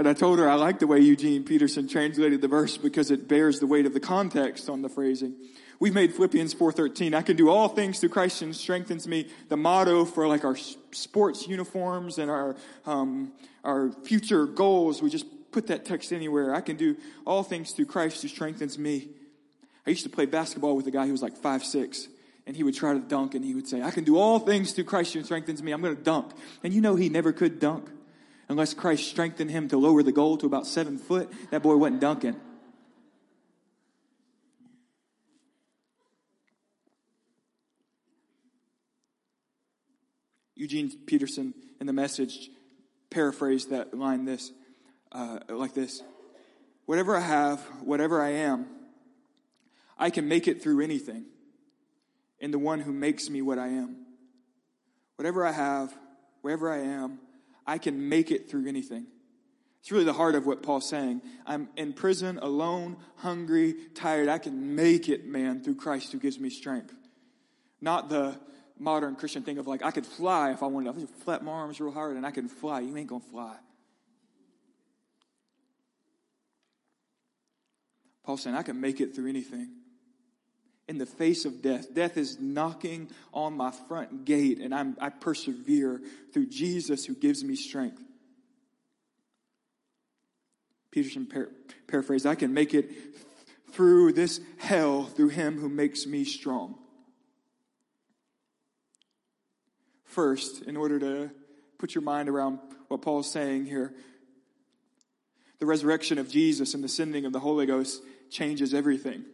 And 0.00 0.08
I 0.08 0.14
told 0.14 0.38
her 0.38 0.48
I 0.48 0.54
like 0.54 0.78
the 0.78 0.86
way 0.86 0.98
Eugene 0.98 1.44
Peterson 1.44 1.86
translated 1.86 2.40
the 2.40 2.48
verse 2.48 2.78
because 2.78 3.10
it 3.10 3.28
bears 3.28 3.60
the 3.60 3.66
weight 3.66 3.84
of 3.84 3.92
the 3.92 4.00
context 4.00 4.70
on 4.70 4.80
the 4.80 4.88
phrasing. 4.88 5.34
We've 5.78 5.92
made 5.92 6.14
Philippians 6.14 6.54
4.13, 6.54 7.12
I 7.12 7.20
can 7.20 7.36
do 7.36 7.50
all 7.50 7.68
things 7.68 8.00
through 8.00 8.08
Christ 8.08 8.40
who 8.40 8.50
strengthens 8.54 9.06
me, 9.06 9.28
the 9.50 9.58
motto 9.58 10.06
for 10.06 10.26
like 10.26 10.42
our 10.42 10.56
sports 10.56 11.46
uniforms 11.46 12.16
and 12.16 12.30
our, 12.30 12.56
um, 12.86 13.32
our 13.62 13.92
future 14.04 14.46
goals. 14.46 15.02
We 15.02 15.10
just 15.10 15.26
put 15.52 15.66
that 15.66 15.84
text 15.84 16.14
anywhere. 16.14 16.54
I 16.54 16.62
can 16.62 16.76
do 16.76 16.96
all 17.26 17.42
things 17.42 17.72
through 17.72 17.84
Christ 17.84 18.22
who 18.22 18.28
strengthens 18.28 18.78
me. 18.78 19.10
I 19.86 19.90
used 19.90 20.04
to 20.04 20.10
play 20.10 20.24
basketball 20.24 20.76
with 20.76 20.86
a 20.86 20.90
guy 20.90 21.04
who 21.04 21.12
was 21.12 21.20
like 21.20 21.36
five 21.36 21.62
six, 21.62 22.08
and 22.46 22.56
he 22.56 22.62
would 22.62 22.74
try 22.74 22.94
to 22.94 23.00
dunk 23.00 23.34
and 23.34 23.44
he 23.44 23.54
would 23.54 23.68
say, 23.68 23.82
I 23.82 23.90
can 23.90 24.04
do 24.04 24.16
all 24.16 24.38
things 24.38 24.72
through 24.72 24.84
Christ 24.84 25.12
who 25.12 25.22
strengthens 25.22 25.62
me. 25.62 25.72
I'm 25.72 25.82
going 25.82 25.94
to 25.94 26.02
dunk. 26.02 26.32
And 26.64 26.72
you 26.72 26.80
know 26.80 26.96
he 26.96 27.10
never 27.10 27.34
could 27.34 27.60
dunk 27.60 27.90
unless 28.50 28.74
Christ 28.74 29.08
strengthened 29.08 29.48
him 29.52 29.68
to 29.68 29.78
lower 29.78 30.02
the 30.02 30.10
goal 30.10 30.36
to 30.38 30.44
about 30.44 30.66
seven 30.66 30.98
foot, 30.98 31.32
that 31.50 31.62
boy 31.62 31.76
wasn't 31.76 32.00
dunking. 32.00 32.34
Eugene 40.56 40.90
Peterson 41.06 41.54
in 41.80 41.86
the 41.86 41.92
message 41.92 42.50
paraphrased 43.08 43.70
that 43.70 43.96
line 43.96 44.24
this 44.24 44.52
uh, 45.12 45.38
like 45.48 45.72
this 45.72 46.02
Whatever 46.86 47.16
I 47.16 47.20
have, 47.20 47.60
whatever 47.82 48.20
I 48.20 48.30
am, 48.30 48.66
I 49.96 50.10
can 50.10 50.26
make 50.26 50.48
it 50.48 50.60
through 50.60 50.80
anything 50.80 51.24
in 52.40 52.50
the 52.50 52.58
one 52.58 52.80
who 52.80 52.92
makes 52.92 53.30
me 53.30 53.42
what 53.42 53.60
I 53.60 53.68
am. 53.68 54.06
Whatever 55.14 55.46
I 55.46 55.52
have, 55.52 55.96
wherever 56.42 56.68
I 56.68 56.78
am, 56.78 57.20
I 57.70 57.78
can 57.78 58.08
make 58.08 58.32
it 58.32 58.50
through 58.50 58.66
anything. 58.66 59.06
It's 59.78 59.92
really 59.92 60.02
the 60.02 60.12
heart 60.12 60.34
of 60.34 60.44
what 60.44 60.60
Paul's 60.60 60.88
saying. 60.88 61.22
I'm 61.46 61.68
in 61.76 61.92
prison, 61.92 62.40
alone, 62.42 62.96
hungry, 63.14 63.76
tired. 63.94 64.28
I 64.28 64.38
can 64.38 64.74
make 64.74 65.08
it, 65.08 65.24
man, 65.24 65.62
through 65.62 65.76
Christ 65.76 66.10
who 66.10 66.18
gives 66.18 66.40
me 66.40 66.50
strength. 66.50 66.92
Not 67.80 68.08
the 68.08 68.34
modern 68.76 69.14
Christian 69.14 69.44
thing 69.44 69.58
of 69.58 69.68
like, 69.68 69.84
I 69.84 69.92
could 69.92 70.04
fly 70.04 70.50
if 70.50 70.64
I 70.64 70.66
wanted. 70.66 70.96
I 70.96 70.98
just 70.98 71.14
flap 71.14 71.42
my 71.42 71.52
arms 71.52 71.80
real 71.80 71.92
hard 71.92 72.16
and 72.16 72.26
I 72.26 72.32
can 72.32 72.48
fly. 72.48 72.80
You 72.80 72.96
ain't 72.96 73.06
gonna 73.06 73.22
fly. 73.30 73.54
Paul's 78.24 78.42
saying, 78.42 78.56
I 78.56 78.62
can 78.62 78.80
make 78.80 79.00
it 79.00 79.14
through 79.14 79.28
anything 79.28 79.79
in 80.90 80.98
the 80.98 81.06
face 81.06 81.44
of 81.44 81.62
death. 81.62 81.94
Death 81.94 82.16
is 82.16 82.40
knocking 82.40 83.08
on 83.32 83.56
my 83.56 83.70
front 83.70 84.24
gate, 84.24 84.58
and 84.58 84.74
I'm, 84.74 84.96
I 85.00 85.10
persevere 85.10 86.02
through 86.32 86.46
Jesus 86.48 87.04
who 87.04 87.14
gives 87.14 87.44
me 87.44 87.54
strength. 87.54 88.02
Peterson 90.90 91.26
par- 91.26 91.52
paraphrased, 91.86 92.26
I 92.26 92.34
can 92.34 92.52
make 92.52 92.74
it 92.74 92.90
through 93.70 94.14
this 94.14 94.40
hell 94.58 95.04
through 95.04 95.28
him 95.28 95.60
who 95.60 95.68
makes 95.68 96.06
me 96.06 96.24
strong. 96.24 96.74
First, 100.02 100.62
in 100.62 100.76
order 100.76 100.98
to 100.98 101.30
put 101.78 101.94
your 101.94 102.02
mind 102.02 102.28
around 102.28 102.58
what 102.88 103.00
Paul's 103.00 103.30
saying 103.30 103.66
here, 103.66 103.94
the 105.60 105.66
resurrection 105.66 106.18
of 106.18 106.28
Jesus 106.28 106.74
and 106.74 106.82
the 106.82 106.88
sending 106.88 107.26
of 107.26 107.32
the 107.32 107.38
Holy 107.38 107.66
Ghost 107.66 108.02
changes 108.28 108.74
everything. 108.74 109.24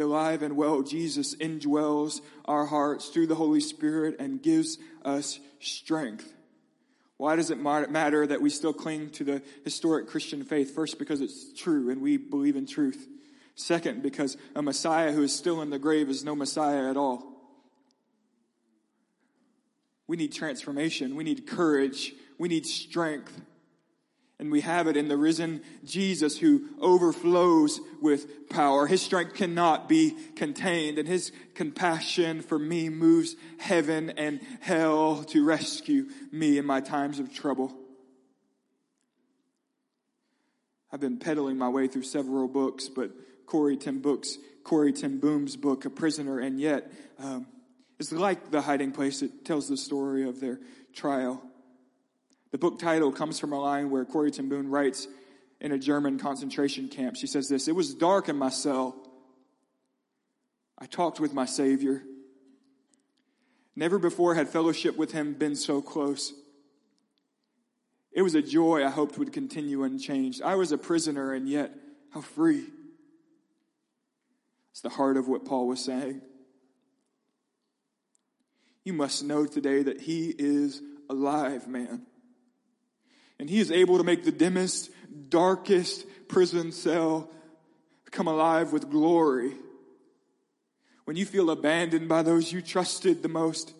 The 0.00 0.06
alive 0.06 0.42
and 0.42 0.56
well 0.56 0.82
Jesus 0.82 1.34
indwells 1.36 2.22
our 2.46 2.64
hearts 2.64 3.08
through 3.08 3.26
the 3.26 3.34
Holy 3.34 3.60
Spirit 3.60 4.16
and 4.18 4.42
gives 4.42 4.78
us 5.04 5.38
strength. 5.60 6.32
Why 7.18 7.36
does 7.36 7.50
it 7.50 7.58
matter 7.58 8.26
that 8.26 8.40
we 8.40 8.48
still 8.48 8.72
cling 8.72 9.10
to 9.10 9.24
the 9.24 9.42
historic 9.62 10.08
Christian 10.08 10.42
faith? 10.42 10.74
First, 10.74 10.98
because 10.98 11.20
it's 11.20 11.52
true 11.52 11.90
and 11.90 12.00
we 12.00 12.16
believe 12.16 12.56
in 12.56 12.66
truth. 12.66 13.06
Second, 13.56 14.02
because 14.02 14.38
a 14.56 14.62
Messiah 14.62 15.12
who 15.12 15.22
is 15.22 15.34
still 15.34 15.60
in 15.60 15.68
the 15.68 15.78
grave 15.78 16.08
is 16.08 16.24
no 16.24 16.34
Messiah 16.34 16.88
at 16.88 16.96
all. 16.96 17.26
We 20.06 20.16
need 20.16 20.32
transformation. 20.32 21.14
We 21.14 21.24
need 21.24 21.46
courage. 21.46 22.14
We 22.38 22.48
need 22.48 22.64
strength. 22.64 23.38
And 24.40 24.50
we 24.50 24.62
have 24.62 24.86
it 24.86 24.96
in 24.96 25.08
the 25.08 25.18
risen 25.18 25.60
Jesus 25.84 26.38
who 26.38 26.66
overflows 26.80 27.78
with 28.00 28.48
power. 28.48 28.86
His 28.86 29.02
strength 29.02 29.34
cannot 29.34 29.86
be 29.86 30.16
contained 30.34 30.96
and 30.96 31.06
his 31.06 31.30
compassion 31.54 32.40
for 32.40 32.58
me 32.58 32.88
moves 32.88 33.36
heaven 33.58 34.08
and 34.16 34.40
hell 34.60 35.24
to 35.24 35.44
rescue 35.44 36.06
me 36.32 36.56
in 36.56 36.64
my 36.64 36.80
times 36.80 37.18
of 37.18 37.34
trouble. 37.34 37.70
I've 40.90 41.00
been 41.00 41.18
peddling 41.18 41.58
my 41.58 41.68
way 41.68 41.86
through 41.86 42.04
several 42.04 42.48
books, 42.48 42.88
but 42.88 43.10
Corrie 43.44 43.76
ten 43.76 43.98
Books, 43.98 44.38
Corrie 44.64 44.94
ten 44.94 45.18
Boom's 45.18 45.54
book, 45.54 45.84
A 45.84 45.90
Prisoner, 45.90 46.38
and 46.38 46.58
yet, 46.58 46.90
um, 47.18 47.46
it's 47.98 48.10
like 48.10 48.50
The 48.50 48.62
Hiding 48.62 48.92
Place. 48.92 49.20
It 49.20 49.44
tells 49.44 49.68
the 49.68 49.76
story 49.76 50.26
of 50.26 50.40
their 50.40 50.60
trial. 50.94 51.42
The 52.52 52.58
book 52.58 52.78
title 52.78 53.12
comes 53.12 53.38
from 53.38 53.52
a 53.52 53.60
line 53.60 53.90
where 53.90 54.04
Corrie 54.04 54.30
ten 54.30 54.48
Boom 54.48 54.70
writes 54.70 55.06
in 55.60 55.72
a 55.72 55.78
German 55.78 56.18
concentration 56.18 56.88
camp. 56.88 57.16
She 57.16 57.26
says 57.26 57.48
this, 57.48 57.68
It 57.68 57.74
was 57.74 57.94
dark 57.94 58.28
in 58.28 58.36
my 58.36 58.50
cell. 58.50 58.96
I 60.78 60.86
talked 60.86 61.20
with 61.20 61.34
my 61.34 61.44
Savior. 61.44 62.02
Never 63.76 63.98
before 63.98 64.34
had 64.34 64.48
fellowship 64.48 64.96
with 64.96 65.12
him 65.12 65.34
been 65.34 65.54
so 65.54 65.80
close. 65.80 66.32
It 68.12 68.22
was 68.22 68.34
a 68.34 68.42
joy 68.42 68.84
I 68.84 68.90
hoped 68.90 69.18
would 69.18 69.32
continue 69.32 69.84
unchanged. 69.84 70.42
I 70.42 70.56
was 70.56 70.72
a 70.72 70.78
prisoner 70.78 71.32
and 71.32 71.48
yet 71.48 71.72
how 72.12 72.22
free. 72.22 72.64
It's 74.72 74.80
the 74.80 74.88
heart 74.88 75.16
of 75.16 75.28
what 75.28 75.44
Paul 75.44 75.68
was 75.68 75.84
saying. 75.84 76.22
You 78.84 78.94
must 78.94 79.22
know 79.22 79.46
today 79.46 79.82
that 79.82 80.00
he 80.00 80.34
is 80.36 80.82
alive, 81.08 81.68
man. 81.68 82.06
And 83.40 83.48
he 83.48 83.58
is 83.58 83.72
able 83.72 83.96
to 83.96 84.04
make 84.04 84.22
the 84.22 84.32
dimmest, 84.32 84.90
darkest 85.30 86.04
prison 86.28 86.72
cell 86.72 87.30
come 88.10 88.28
alive 88.28 88.70
with 88.70 88.90
glory. 88.90 89.54
When 91.06 91.16
you 91.16 91.24
feel 91.24 91.48
abandoned 91.50 92.06
by 92.06 92.22
those 92.22 92.52
you 92.52 92.60
trusted 92.60 93.22
the 93.22 93.30
most, 93.30 93.72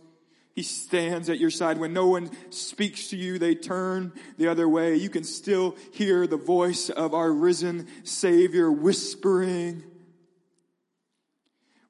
he 0.55 0.62
stands 0.62 1.29
at 1.29 1.38
your 1.38 1.51
side. 1.51 1.77
When 1.77 1.92
no 1.92 2.07
one 2.07 2.31
speaks 2.51 3.09
to 3.09 3.18
you, 3.18 3.38
they 3.38 3.55
turn 3.55 4.14
the 4.38 4.49
other 4.49 4.66
way. 4.66 4.96
You 4.96 5.11
can 5.11 5.25
still 5.25 5.77
hear 5.92 6.27
the 6.27 6.38
voice 6.38 6.88
of 6.88 7.12
our 7.12 7.31
risen 7.31 7.87
Savior 8.03 8.73
whispering, 8.73 9.85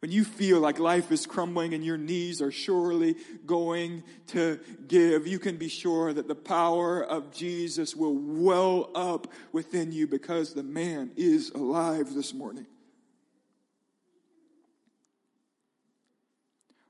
when 0.01 0.11
you 0.11 0.25
feel 0.25 0.61
like 0.61 0.79
life 0.79 1.13
is 1.13 1.27
crumbling 1.27 1.75
and 1.75 1.85
your 1.85 1.99
knees 1.99 2.41
are 2.41 2.51
surely 2.51 3.17
going 3.45 4.03
to 4.29 4.59
give, 4.89 5.27
you 5.27 5.39
can 5.39 5.59
be 5.59 5.69
sure 5.69 6.13
that 6.13 6.27
the 6.27 6.35
power 6.35 7.03
of 7.03 7.31
Jesus 7.33 7.95
will 7.95 8.17
well 8.17 8.91
up 8.95 9.27
within 9.53 9.93
you 9.93 10.07
because 10.07 10.55
the 10.55 10.63
man 10.63 11.11
is 11.17 11.51
alive 11.51 12.15
this 12.15 12.33
morning. 12.33 12.67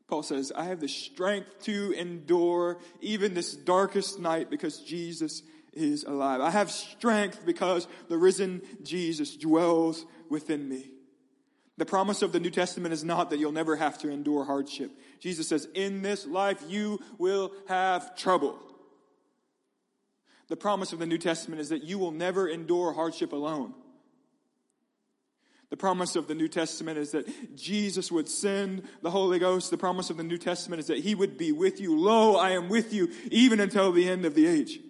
Paul 0.07 0.23
says, 0.23 0.53
I 0.55 0.65
have 0.65 0.81
the 0.81 0.89
strength 0.89 1.65
to 1.65 1.93
endure 1.93 2.79
even 3.01 3.35
this 3.35 3.55
darkest 3.55 4.21
night 4.21 4.51
because 4.51 4.81
Jesus 4.81 5.43
is 5.73 6.05
alive. 6.05 6.41
I 6.41 6.51
have 6.51 6.71
strength 6.71 7.45
because 7.45 7.89
the 8.09 8.19
risen 8.19 8.63
Jesus 8.83 9.37
dwells 9.37 10.05
within 10.29 10.69
me. 10.69 10.91
The 11.81 11.87
promise 11.87 12.21
of 12.21 12.33
the 12.33 12.41
New 12.41 12.51
Testament 12.51 12.93
is 12.93 13.05
not 13.05 13.31
that 13.31 13.39
you'll 13.39 13.53
never 13.53 13.75
have 13.75 13.97
to 14.01 14.11
endure 14.11 14.45
hardship. 14.45 14.91
Jesus 15.19 15.49
says, 15.49 15.67
in 15.73 16.03
this 16.03 16.27
life 16.27 16.63
you 16.69 17.01
will 17.17 17.55
have 17.69 18.15
trouble. 18.17 18.59
The 20.49 20.59
promise 20.59 20.93
of 20.93 20.99
the 20.99 21.07
New 21.07 21.17
Testament 21.17 21.59
is 21.59 21.71
that 21.71 21.83
you 21.83 21.99
will 21.99 22.11
never 22.11 22.47
endure 22.47 22.93
hardship 22.93 23.33
alone. 23.33 23.73
The 25.71 25.79
promise 25.79 26.17
of 26.17 26.29
the 26.29 26.35
New 26.35 26.49
Testament 26.49 26.99
is 26.99 27.13
that 27.13 27.57
Jesus 27.57 28.13
would 28.13 28.29
send 28.29 28.87
the 29.01 29.11
Holy 29.11 29.39
Ghost. 29.39 29.71
The 29.71 29.79
promise 29.79 30.11
of 30.11 30.19
the 30.19 30.23
New 30.23 30.37
Testament 30.37 30.81
is 30.81 30.89
that 30.89 30.99
He 30.99 31.15
would 31.15 31.39
be 31.39 31.51
with 31.51 31.81
you. 31.81 31.99
Lo, 31.99 32.37
I 32.37 32.51
am 32.51 32.69
with 32.69 32.93
you 32.93 33.11
even 33.31 33.59
until 33.59 33.91
the 33.91 34.07
end 34.07 34.27
of 34.27 34.35
the 34.35 34.47
age. 34.47 34.81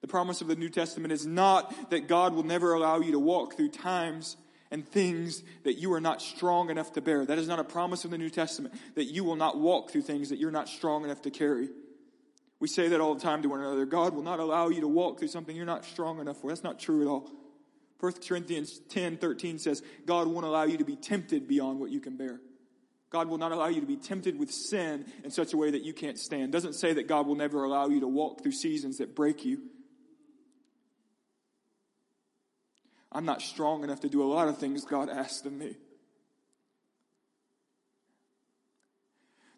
The 0.00 0.08
promise 0.08 0.40
of 0.40 0.48
the 0.48 0.56
New 0.56 0.68
Testament 0.68 1.12
is 1.12 1.24
not 1.24 1.90
that 1.90 2.08
God 2.08 2.34
will 2.34 2.42
never 2.42 2.72
allow 2.72 2.98
you 2.98 3.12
to 3.12 3.20
walk 3.20 3.54
through 3.54 3.68
times 3.68 4.36
and 4.70 4.86
things 4.86 5.42
that 5.64 5.74
you 5.74 5.92
are 5.92 6.00
not 6.00 6.20
strong 6.20 6.70
enough 6.70 6.92
to 6.94 7.00
bear. 7.00 7.24
That 7.24 7.38
is 7.38 7.48
not 7.48 7.58
a 7.58 7.64
promise 7.64 8.04
of 8.04 8.10
the 8.10 8.18
New 8.18 8.30
Testament, 8.30 8.74
that 8.94 9.04
you 9.04 9.24
will 9.24 9.36
not 9.36 9.58
walk 9.58 9.90
through 9.90 10.02
things 10.02 10.30
that 10.30 10.38
you're 10.38 10.50
not 10.50 10.68
strong 10.68 11.04
enough 11.04 11.22
to 11.22 11.30
carry. 11.30 11.68
We 12.58 12.68
say 12.68 12.88
that 12.88 13.00
all 13.00 13.14
the 13.14 13.20
time 13.20 13.42
to 13.42 13.48
one 13.48 13.60
another. 13.60 13.84
God 13.84 14.14
will 14.14 14.22
not 14.22 14.40
allow 14.40 14.68
you 14.68 14.80
to 14.80 14.88
walk 14.88 15.18
through 15.18 15.28
something 15.28 15.54
you're 15.54 15.66
not 15.66 15.84
strong 15.84 16.20
enough 16.20 16.38
for. 16.38 16.48
That's 16.48 16.64
not 16.64 16.78
true 16.78 17.02
at 17.02 17.08
all. 17.08 17.30
1 18.00 18.12
Corinthians 18.26 18.80
10 18.88 19.18
13 19.18 19.58
says, 19.58 19.82
God 20.04 20.26
won't 20.26 20.46
allow 20.46 20.64
you 20.64 20.78
to 20.78 20.84
be 20.84 20.96
tempted 20.96 21.48
beyond 21.48 21.80
what 21.80 21.90
you 21.90 22.00
can 22.00 22.16
bear. 22.16 22.40
God 23.10 23.28
will 23.28 23.38
not 23.38 23.52
allow 23.52 23.68
you 23.68 23.80
to 23.80 23.86
be 23.86 23.96
tempted 23.96 24.38
with 24.38 24.50
sin 24.50 25.06
in 25.24 25.30
such 25.30 25.52
a 25.52 25.56
way 25.56 25.70
that 25.70 25.82
you 25.82 25.92
can't 25.92 26.18
stand. 26.18 26.52
Doesn't 26.52 26.74
say 26.74 26.92
that 26.94 27.06
God 27.06 27.26
will 27.26 27.36
never 27.36 27.64
allow 27.64 27.88
you 27.88 28.00
to 28.00 28.08
walk 28.08 28.42
through 28.42 28.52
seasons 28.52 28.98
that 28.98 29.14
break 29.14 29.44
you. 29.44 29.62
I'm 33.12 33.24
not 33.24 33.42
strong 33.42 33.84
enough 33.84 34.00
to 34.00 34.08
do 34.08 34.22
a 34.22 34.26
lot 34.26 34.48
of 34.48 34.58
things 34.58 34.84
God 34.84 35.08
asked 35.08 35.46
of 35.46 35.52
me. 35.52 35.76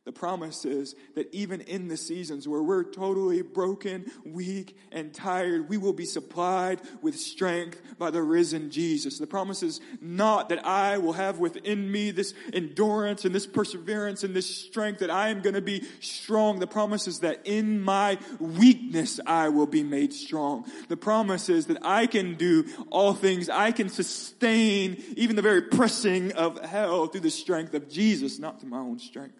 The 0.08 0.12
promise 0.12 0.64
is 0.64 0.94
that 1.16 1.28
even 1.34 1.60
in 1.60 1.88
the 1.88 1.96
seasons 1.98 2.48
where 2.48 2.62
we're 2.62 2.82
totally 2.82 3.42
broken, 3.42 4.10
weak, 4.24 4.74
and 4.90 5.12
tired, 5.12 5.68
we 5.68 5.76
will 5.76 5.92
be 5.92 6.06
supplied 6.06 6.80
with 7.02 7.14
strength 7.18 7.82
by 7.98 8.10
the 8.10 8.22
risen 8.22 8.70
Jesus. 8.70 9.18
The 9.18 9.26
promise 9.26 9.62
is 9.62 9.82
not 10.00 10.48
that 10.48 10.64
I 10.64 10.96
will 10.96 11.12
have 11.12 11.40
within 11.40 11.92
me 11.92 12.10
this 12.10 12.32
endurance 12.54 13.26
and 13.26 13.34
this 13.34 13.46
perseverance 13.46 14.24
and 14.24 14.34
this 14.34 14.46
strength 14.46 15.00
that 15.00 15.10
I 15.10 15.28
am 15.28 15.42
going 15.42 15.56
to 15.56 15.60
be 15.60 15.84
strong. 16.00 16.58
The 16.58 16.66
promise 16.66 17.06
is 17.06 17.18
that 17.18 17.42
in 17.44 17.82
my 17.82 18.16
weakness 18.40 19.20
I 19.26 19.50
will 19.50 19.66
be 19.66 19.82
made 19.82 20.14
strong. 20.14 20.64
The 20.88 20.96
promise 20.96 21.50
is 21.50 21.66
that 21.66 21.84
I 21.84 22.06
can 22.06 22.36
do 22.36 22.64
all 22.88 23.12
things. 23.12 23.50
I 23.50 23.72
can 23.72 23.90
sustain 23.90 25.04
even 25.18 25.36
the 25.36 25.42
very 25.42 25.60
pressing 25.60 26.32
of 26.32 26.64
hell 26.64 27.08
through 27.08 27.20
the 27.20 27.30
strength 27.30 27.74
of 27.74 27.90
Jesus, 27.90 28.38
not 28.38 28.58
through 28.58 28.70
my 28.70 28.78
own 28.78 28.98
strength. 28.98 29.38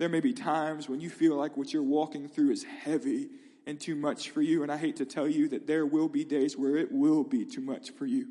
There 0.00 0.08
may 0.08 0.20
be 0.20 0.32
times 0.32 0.88
when 0.88 1.02
you 1.02 1.10
feel 1.10 1.36
like 1.36 1.58
what 1.58 1.74
you're 1.74 1.82
walking 1.82 2.26
through 2.26 2.52
is 2.52 2.64
heavy 2.64 3.28
and 3.66 3.78
too 3.78 3.94
much 3.94 4.30
for 4.30 4.40
you. 4.40 4.62
And 4.62 4.72
I 4.72 4.78
hate 4.78 4.96
to 4.96 5.04
tell 5.04 5.28
you 5.28 5.48
that 5.48 5.66
there 5.66 5.84
will 5.84 6.08
be 6.08 6.24
days 6.24 6.56
where 6.56 6.78
it 6.78 6.90
will 6.90 7.22
be 7.22 7.44
too 7.44 7.60
much 7.60 7.90
for 7.90 8.06
you. 8.06 8.28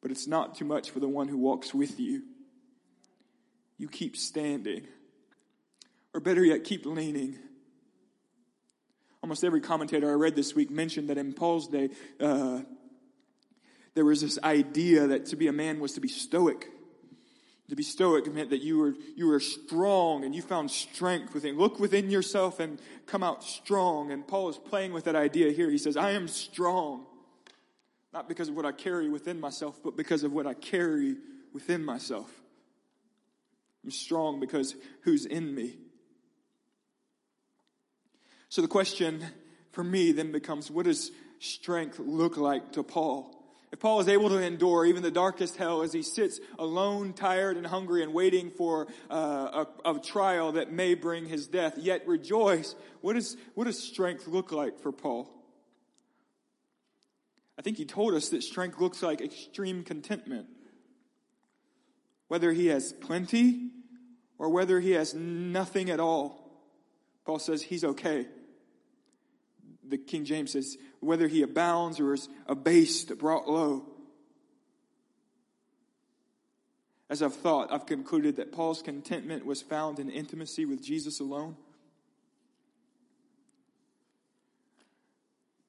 But 0.00 0.10
it's 0.10 0.26
not 0.26 0.54
too 0.54 0.64
much 0.64 0.88
for 0.88 1.00
the 1.00 1.08
one 1.08 1.28
who 1.28 1.36
walks 1.36 1.74
with 1.74 2.00
you. 2.00 2.22
You 3.76 3.88
keep 3.88 4.16
standing. 4.16 4.86
Or 6.14 6.20
better 6.20 6.42
yet, 6.42 6.64
keep 6.64 6.86
leaning. 6.86 7.38
Almost 9.22 9.44
every 9.44 9.60
commentator 9.60 10.08
I 10.08 10.14
read 10.14 10.34
this 10.34 10.54
week 10.54 10.70
mentioned 10.70 11.10
that 11.10 11.18
in 11.18 11.34
Paul's 11.34 11.68
day, 11.68 11.90
uh, 12.18 12.60
there 13.92 14.06
was 14.06 14.22
this 14.22 14.38
idea 14.42 15.08
that 15.08 15.26
to 15.26 15.36
be 15.36 15.48
a 15.48 15.52
man 15.52 15.78
was 15.78 15.92
to 15.92 16.00
be 16.00 16.08
stoic. 16.08 16.70
To 17.70 17.76
be 17.76 17.82
stoic 17.82 18.32
meant 18.32 18.48
that 18.50 18.62
you 18.62 18.78
were, 18.78 18.94
you 19.14 19.26
were 19.26 19.40
strong 19.40 20.24
and 20.24 20.34
you 20.34 20.40
found 20.40 20.70
strength 20.70 21.34
within. 21.34 21.58
Look 21.58 21.78
within 21.78 22.10
yourself 22.10 22.60
and 22.60 22.80
come 23.06 23.22
out 23.22 23.44
strong. 23.44 24.10
And 24.10 24.26
Paul 24.26 24.48
is 24.48 24.56
playing 24.56 24.94
with 24.94 25.04
that 25.04 25.14
idea 25.14 25.52
here. 25.52 25.68
He 25.68 25.76
says, 25.76 25.96
I 25.96 26.12
am 26.12 26.28
strong. 26.28 27.04
Not 28.12 28.26
because 28.26 28.48
of 28.48 28.56
what 28.56 28.64
I 28.64 28.72
carry 28.72 29.10
within 29.10 29.38
myself, 29.38 29.78
but 29.84 29.96
because 29.96 30.24
of 30.24 30.32
what 30.32 30.46
I 30.46 30.54
carry 30.54 31.16
within 31.52 31.84
myself. 31.84 32.30
I'm 33.84 33.90
strong 33.90 34.40
because 34.40 34.74
who's 35.02 35.26
in 35.26 35.54
me. 35.54 35.76
So 38.48 38.62
the 38.62 38.68
question 38.68 39.22
for 39.72 39.84
me 39.84 40.12
then 40.12 40.32
becomes, 40.32 40.70
what 40.70 40.86
does 40.86 41.12
strength 41.38 41.98
look 41.98 42.38
like 42.38 42.72
to 42.72 42.82
Paul? 42.82 43.37
If 43.70 43.80
Paul 43.80 44.00
is 44.00 44.08
able 44.08 44.30
to 44.30 44.40
endure 44.40 44.86
even 44.86 45.02
the 45.02 45.10
darkest 45.10 45.56
hell 45.56 45.82
as 45.82 45.92
he 45.92 46.02
sits 46.02 46.40
alone, 46.58 47.12
tired 47.12 47.56
and 47.56 47.66
hungry 47.66 48.02
and 48.02 48.14
waiting 48.14 48.50
for 48.50 48.86
uh, 49.10 49.66
a, 49.84 49.90
a, 49.90 50.00
trial 50.00 50.52
that 50.52 50.72
may 50.72 50.94
bring 50.94 51.26
his 51.26 51.46
death, 51.46 51.76
yet 51.76 52.06
rejoice, 52.06 52.74
what, 53.02 53.14
is, 53.16 53.36
what 53.54 53.64
does 53.64 53.78
strength 53.78 54.26
look 54.26 54.52
like 54.52 54.80
for 54.80 54.90
Paul? 54.90 55.28
I 57.58 57.62
think 57.62 57.76
he 57.76 57.84
told 57.84 58.14
us 58.14 58.30
that 58.30 58.42
strength 58.42 58.80
looks 58.80 59.02
like 59.02 59.20
extreme 59.20 59.82
contentment. 59.82 60.46
Whether 62.28 62.52
he 62.52 62.68
has 62.68 62.92
plenty 62.92 63.70
or 64.38 64.48
whether 64.48 64.80
he 64.80 64.92
has 64.92 65.12
nothing 65.12 65.90
at 65.90 66.00
all, 66.00 66.48
Paul 67.26 67.38
says 67.38 67.62
he's 67.62 67.84
okay. 67.84 68.26
The 69.88 69.98
King 69.98 70.24
James 70.24 70.52
says 70.52 70.76
whether 71.00 71.28
he 71.28 71.42
abounds 71.42 72.00
or 72.00 72.14
is 72.14 72.28
abased, 72.46 73.16
brought 73.18 73.48
low. 73.48 73.86
As 77.10 77.22
I've 77.22 77.34
thought, 77.34 77.72
I've 77.72 77.86
concluded 77.86 78.36
that 78.36 78.52
Paul's 78.52 78.82
contentment 78.82 79.46
was 79.46 79.62
found 79.62 79.98
in 79.98 80.10
intimacy 80.10 80.66
with 80.66 80.82
Jesus 80.82 81.20
alone. 81.20 81.56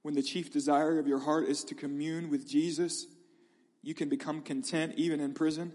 When 0.02 0.16
the 0.16 0.24
chief 0.24 0.52
desire 0.52 1.00
of 1.00 1.08
your 1.08 1.20
heart 1.20 1.48
is 1.48 1.64
to 1.66 1.76
commune 1.76 2.30
with 2.30 2.48
Jesus, 2.48 3.06
you 3.82 3.94
can 3.94 4.10
become 4.10 4.42
content 4.42 4.94
even 4.98 5.20
in 5.22 5.34
prison. 5.34 5.72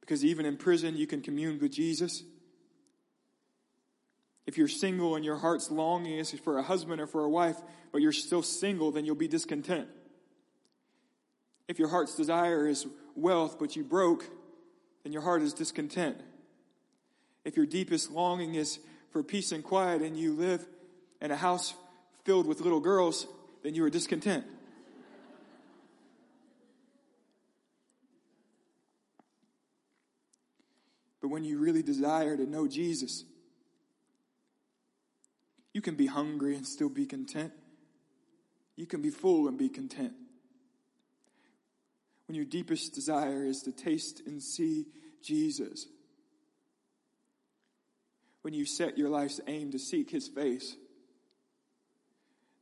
Because 0.00 0.24
even 0.24 0.46
in 0.46 0.56
prison, 0.56 0.96
you 0.96 1.06
can 1.06 1.20
commune 1.20 1.58
with 1.60 1.72
Jesus. 1.72 2.22
If 4.50 4.58
you're 4.58 4.66
single 4.66 5.14
and 5.14 5.24
your 5.24 5.36
heart's 5.36 5.70
longing 5.70 6.18
is 6.18 6.32
for 6.32 6.58
a 6.58 6.62
husband 6.64 7.00
or 7.00 7.06
for 7.06 7.22
a 7.22 7.28
wife, 7.28 7.54
but 7.92 8.02
you're 8.02 8.10
still 8.10 8.42
single, 8.42 8.90
then 8.90 9.04
you'll 9.04 9.14
be 9.14 9.28
discontent. 9.28 9.86
If 11.68 11.78
your 11.78 11.86
heart's 11.86 12.16
desire 12.16 12.66
is 12.66 12.84
wealth, 13.14 13.60
but 13.60 13.76
you 13.76 13.84
broke, 13.84 14.28
then 15.04 15.12
your 15.12 15.22
heart 15.22 15.42
is 15.42 15.54
discontent. 15.54 16.16
If 17.44 17.56
your 17.56 17.64
deepest 17.64 18.10
longing 18.10 18.56
is 18.56 18.80
for 19.12 19.22
peace 19.22 19.52
and 19.52 19.62
quiet 19.62 20.02
and 20.02 20.16
you 20.16 20.32
live 20.32 20.66
in 21.20 21.30
a 21.30 21.36
house 21.36 21.72
filled 22.24 22.48
with 22.48 22.60
little 22.60 22.80
girls, 22.80 23.28
then 23.62 23.76
you 23.76 23.84
are 23.84 23.90
discontent. 23.90 24.44
But 31.20 31.28
when 31.28 31.44
you 31.44 31.60
really 31.60 31.84
desire 31.84 32.36
to 32.36 32.50
know 32.50 32.66
Jesus, 32.66 33.22
you 35.72 35.80
can 35.80 35.94
be 35.94 36.06
hungry 36.06 36.56
and 36.56 36.66
still 36.66 36.88
be 36.88 37.06
content. 37.06 37.52
You 38.76 38.86
can 38.86 39.02
be 39.02 39.10
full 39.10 39.48
and 39.48 39.58
be 39.58 39.68
content. 39.68 40.12
when 42.26 42.36
your 42.36 42.44
deepest 42.44 42.94
desire 42.94 43.44
is 43.44 43.62
to 43.62 43.72
taste 43.72 44.22
and 44.24 44.40
see 44.40 44.86
Jesus, 45.20 45.86
when 48.42 48.54
you 48.54 48.64
set 48.64 48.96
your 48.96 49.08
life's 49.08 49.40
aim 49.48 49.72
to 49.72 49.80
seek 49.80 50.10
his 50.10 50.28
face, 50.28 50.76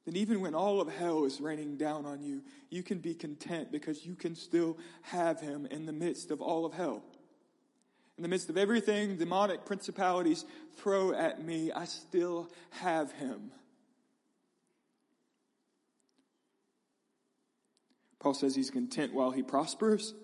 then 0.06 0.16
even 0.16 0.40
when 0.40 0.54
all 0.54 0.80
of 0.80 0.88
hell 0.88 1.26
is 1.26 1.38
raining 1.38 1.76
down 1.76 2.06
on 2.06 2.22
you, 2.22 2.42
you 2.70 2.82
can 2.82 2.98
be 2.98 3.14
content 3.14 3.70
because 3.70 4.06
you 4.06 4.14
can 4.14 4.34
still 4.34 4.78
have 5.02 5.38
him 5.38 5.66
in 5.66 5.84
the 5.84 5.92
midst 5.92 6.30
of 6.30 6.40
all 6.40 6.64
of 6.64 6.72
hell. 6.72 7.02
In 8.18 8.22
the 8.22 8.28
midst 8.28 8.50
of 8.50 8.58
everything 8.58 9.16
demonic 9.16 9.64
principalities 9.64 10.44
throw 10.76 11.14
at 11.14 11.42
me, 11.42 11.70
I 11.70 11.84
still 11.84 12.50
have 12.70 13.12
him. 13.12 13.52
Paul 18.18 18.34
says 18.34 18.56
he's 18.56 18.70
content 18.70 19.14
while 19.14 19.30
he 19.30 19.44
prospers. 19.44 20.14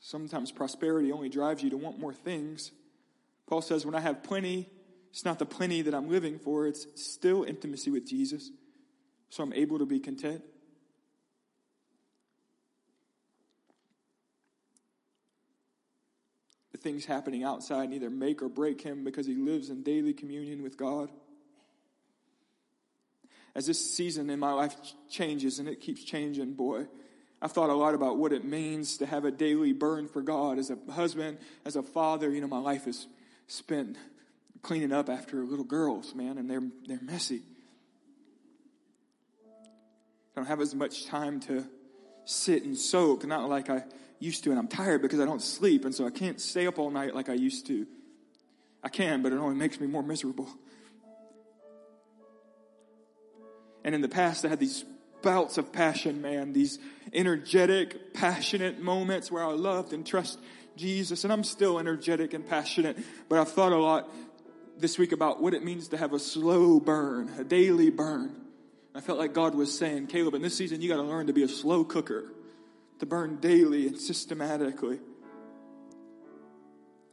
Sometimes 0.00 0.50
prosperity 0.50 1.12
only 1.12 1.28
drives 1.28 1.62
you 1.62 1.70
to 1.70 1.76
want 1.76 2.00
more 2.00 2.12
things. 2.12 2.72
Paul 3.46 3.62
says, 3.62 3.86
when 3.86 3.94
I 3.94 4.00
have 4.00 4.24
plenty, 4.24 4.68
it's 5.10 5.24
not 5.24 5.38
the 5.38 5.46
plenty 5.46 5.82
that 5.82 5.94
I'm 5.94 6.08
living 6.08 6.40
for, 6.40 6.66
it's 6.66 6.86
still 6.96 7.44
intimacy 7.44 7.92
with 7.92 8.08
Jesus. 8.08 8.50
So 9.30 9.44
I'm 9.44 9.52
able 9.52 9.78
to 9.78 9.86
be 9.86 10.00
content. 10.00 10.42
The 16.78 16.90
things 16.90 17.04
happening 17.04 17.42
outside 17.42 17.90
neither 17.90 18.10
make 18.10 18.42
or 18.42 18.48
break 18.48 18.80
him 18.80 19.04
because 19.04 19.26
he 19.26 19.34
lives 19.34 19.70
in 19.70 19.82
daily 19.82 20.12
communion 20.12 20.62
with 20.62 20.76
God. 20.76 21.10
As 23.54 23.66
this 23.66 23.94
season 23.94 24.30
in 24.30 24.38
my 24.38 24.52
life 24.52 24.76
changes 25.10 25.58
and 25.58 25.68
it 25.68 25.80
keeps 25.80 26.04
changing, 26.04 26.54
boy, 26.54 26.86
I've 27.42 27.52
thought 27.52 27.70
a 27.70 27.74
lot 27.74 27.94
about 27.94 28.16
what 28.18 28.32
it 28.32 28.44
means 28.44 28.98
to 28.98 29.06
have 29.06 29.24
a 29.24 29.30
daily 29.30 29.72
burn 29.72 30.06
for 30.08 30.22
God. 30.22 30.58
As 30.58 30.70
a 30.70 30.78
husband, 30.92 31.38
as 31.64 31.74
a 31.74 31.82
father, 31.82 32.30
you 32.30 32.40
know, 32.40 32.46
my 32.46 32.58
life 32.58 32.86
is 32.86 33.06
spent 33.48 33.96
cleaning 34.62 34.92
up 34.92 35.08
after 35.08 35.44
little 35.44 35.64
girls, 35.64 36.14
man, 36.14 36.38
and 36.38 36.48
they're, 36.48 36.62
they're 36.86 37.00
messy. 37.02 37.42
I 39.44 40.36
don't 40.36 40.46
have 40.46 40.60
as 40.60 40.74
much 40.74 41.06
time 41.06 41.40
to 41.40 41.64
sit 42.24 42.64
and 42.64 42.76
soak, 42.76 43.26
not 43.26 43.48
like 43.48 43.70
I 43.70 43.84
used 44.18 44.44
to, 44.44 44.50
and 44.50 44.58
I'm 44.58 44.68
tired 44.68 45.02
because 45.02 45.20
I 45.20 45.24
don't 45.24 45.42
sleep, 45.42 45.84
and 45.84 45.94
so 45.94 46.06
I 46.06 46.10
can't 46.10 46.40
stay 46.40 46.66
up 46.66 46.78
all 46.78 46.90
night 46.90 47.14
like 47.14 47.28
I 47.28 47.34
used 47.34 47.66
to. 47.68 47.86
I 48.82 48.88
can, 48.88 49.22
but 49.22 49.32
it 49.32 49.36
only 49.36 49.56
makes 49.56 49.80
me 49.80 49.86
more 49.86 50.02
miserable. 50.02 50.48
And 53.84 53.94
in 53.94 54.00
the 54.00 54.08
past, 54.08 54.44
I 54.44 54.48
had 54.48 54.60
these 54.60 54.84
bouts 55.22 55.58
of 55.58 55.72
passion, 55.72 56.20
man, 56.22 56.52
these 56.52 56.78
energetic, 57.12 58.14
passionate 58.14 58.80
moments 58.80 59.30
where 59.30 59.44
I 59.44 59.52
loved 59.52 59.92
and 59.92 60.06
trust 60.06 60.38
Jesus. 60.76 61.24
And 61.24 61.32
I'm 61.32 61.44
still 61.44 61.78
energetic 61.78 62.34
and 62.34 62.46
passionate, 62.46 62.98
but 63.28 63.38
I've 63.38 63.50
thought 63.50 63.72
a 63.72 63.78
lot 63.78 64.08
this 64.78 64.98
week 64.98 65.12
about 65.12 65.42
what 65.42 65.54
it 65.54 65.64
means 65.64 65.88
to 65.88 65.96
have 65.96 66.12
a 66.12 66.18
slow 66.18 66.78
burn, 66.78 67.32
a 67.38 67.44
daily 67.44 67.90
burn. 67.90 68.36
I 68.94 69.00
felt 69.00 69.18
like 69.18 69.32
God 69.32 69.54
was 69.54 69.76
saying, 69.76 70.06
Caleb, 70.06 70.34
in 70.34 70.42
this 70.42 70.56
season, 70.56 70.80
you 70.80 70.88
got 70.88 70.96
to 70.96 71.02
learn 71.02 71.26
to 71.26 71.32
be 71.32 71.42
a 71.42 71.48
slow 71.48 71.84
cooker, 71.84 72.32
to 72.98 73.06
burn 73.06 73.36
daily 73.36 73.86
and 73.86 73.98
systematically. 73.98 74.98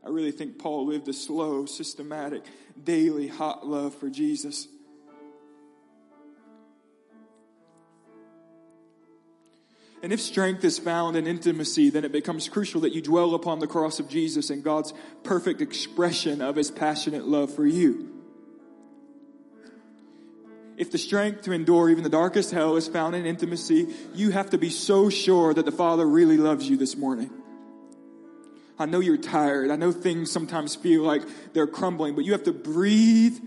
I 0.03 0.09
really 0.09 0.31
think 0.31 0.59
Paul 0.59 0.85
lived 0.85 1.07
a 1.07 1.13
slow, 1.13 1.65
systematic, 1.65 2.43
daily, 2.83 3.27
hot 3.27 3.65
love 3.65 3.95
for 3.95 4.09
Jesus. 4.09 4.67
And 10.03 10.13
if 10.13 10.21
strength 10.21 10.63
is 10.63 10.77
found 10.77 11.17
in 11.17 11.25
intimacy, 11.25 11.89
then 11.89 12.05
it 12.05 12.11
becomes 12.11 12.47
crucial 12.47 12.81
that 12.81 12.93
you 12.93 13.01
dwell 13.01 13.33
upon 13.33 13.57
the 13.57 13.65
cross 13.65 13.99
of 13.99 14.07
Jesus 14.07 14.51
and 14.51 14.63
God's 14.63 14.93
perfect 15.23 15.61
expression 15.61 16.41
of 16.41 16.55
his 16.55 16.69
passionate 16.69 17.27
love 17.27 17.51
for 17.51 17.65
you. 17.65 18.14
If 20.77 20.91
the 20.91 20.97
strength 20.97 21.43
to 21.43 21.53
endure 21.53 21.89
even 21.89 22.03
the 22.03 22.09
darkest 22.09 22.51
hell 22.51 22.75
is 22.75 22.87
found 22.87 23.15
in 23.15 23.25
intimacy, 23.25 23.87
you 24.13 24.31
have 24.31 24.49
to 24.49 24.57
be 24.57 24.69
so 24.69 25.09
sure 25.09 25.53
that 25.53 25.65
the 25.65 25.71
Father 25.71 26.05
really 26.05 26.37
loves 26.37 26.69
you 26.69 26.75
this 26.75 26.97
morning. 26.97 27.29
I 28.77 28.85
know 28.85 28.99
you're 28.99 29.17
tired. 29.17 29.71
I 29.71 29.77
know 29.77 29.93
things 29.93 30.31
sometimes 30.31 30.75
feel 30.75 31.03
like 31.03 31.21
they're 31.53 31.67
crumbling, 31.67 32.15
but 32.15 32.25
you 32.25 32.33
have 32.33 32.43
to 32.43 32.51
breathe 32.51 33.37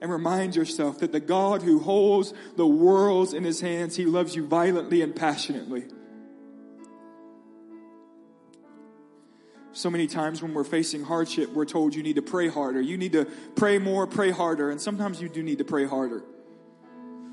and 0.00 0.10
remind 0.10 0.56
yourself 0.56 0.98
that 0.98 1.12
the 1.12 1.20
God 1.20 1.62
who 1.62 1.78
holds 1.78 2.34
the 2.56 2.66
worlds 2.66 3.34
in 3.34 3.44
his 3.44 3.60
hands, 3.60 3.94
he 3.94 4.04
loves 4.04 4.34
you 4.34 4.44
violently 4.44 5.00
and 5.00 5.14
passionately. 5.14 5.84
So 9.74 9.90
many 9.90 10.08
times 10.08 10.42
when 10.42 10.54
we're 10.54 10.64
facing 10.64 11.04
hardship, 11.04 11.50
we're 11.50 11.64
told 11.64 11.94
you 11.94 12.02
need 12.02 12.16
to 12.16 12.22
pray 12.22 12.48
harder. 12.48 12.80
You 12.80 12.98
need 12.98 13.12
to 13.12 13.26
pray 13.54 13.78
more, 13.78 14.08
pray 14.08 14.30
harder. 14.30 14.70
And 14.70 14.80
sometimes 14.80 15.20
you 15.20 15.28
do 15.28 15.42
need 15.42 15.58
to 15.58 15.64
pray 15.64 15.86
harder. 15.86 16.24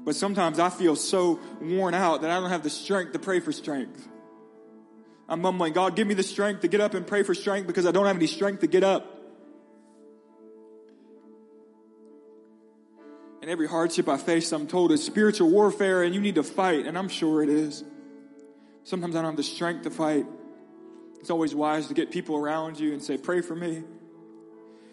But 0.09 0.15
sometimes 0.15 0.57
I 0.57 0.71
feel 0.71 0.95
so 0.95 1.39
worn 1.61 1.93
out 1.93 2.21
that 2.21 2.31
I 2.31 2.39
don't 2.39 2.49
have 2.49 2.63
the 2.63 2.69
strength 2.71 3.13
to 3.13 3.19
pray 3.19 3.39
for 3.41 3.51
strength. 3.51 4.07
I'm 5.27 5.39
mumbling, 5.39 5.71
God, 5.73 5.95
give 5.95 6.07
me 6.07 6.15
the 6.15 6.23
strength 6.23 6.61
to 6.61 6.67
get 6.67 6.81
up 6.81 6.95
and 6.95 7.05
pray 7.05 7.21
for 7.21 7.35
strength 7.35 7.67
because 7.67 7.85
I 7.85 7.91
don't 7.91 8.07
have 8.07 8.15
any 8.15 8.25
strength 8.25 8.61
to 8.61 8.67
get 8.67 8.83
up. 8.83 9.05
And 13.43 13.51
every 13.51 13.67
hardship 13.67 14.09
I 14.09 14.17
face, 14.17 14.51
I'm 14.51 14.65
told 14.65 14.91
is 14.91 15.03
spiritual 15.03 15.51
warfare 15.51 16.01
and 16.01 16.15
you 16.15 16.21
need 16.21 16.33
to 16.33 16.43
fight. 16.43 16.87
And 16.87 16.97
I'm 16.97 17.07
sure 17.07 17.43
it 17.43 17.49
is. 17.49 17.83
Sometimes 18.85 19.15
I 19.15 19.19
don't 19.19 19.33
have 19.33 19.37
the 19.37 19.43
strength 19.43 19.83
to 19.83 19.91
fight. 19.91 20.25
It's 21.19 21.29
always 21.29 21.53
wise 21.53 21.85
to 21.89 21.93
get 21.93 22.09
people 22.09 22.35
around 22.35 22.79
you 22.79 22.93
and 22.93 23.03
say, 23.03 23.15
pray 23.15 23.41
for 23.41 23.55
me. 23.55 23.83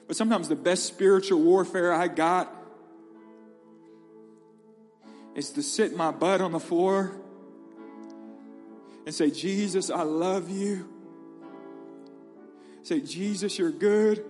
But 0.08 0.16
sometimes 0.16 0.50
the 0.50 0.56
best 0.56 0.84
spiritual 0.84 1.40
warfare 1.40 1.94
I 1.94 2.08
got 2.08 2.52
is 5.36 5.50
to 5.50 5.62
sit 5.62 5.94
my 5.94 6.10
butt 6.10 6.40
on 6.40 6.50
the 6.50 6.58
floor 6.58 7.12
and 9.04 9.14
say, 9.14 9.30
Jesus, 9.30 9.90
I 9.90 10.02
love 10.02 10.50
you. 10.50 10.88
Say, 12.82 13.00
Jesus, 13.00 13.58
you're 13.58 13.70
good. 13.70 14.24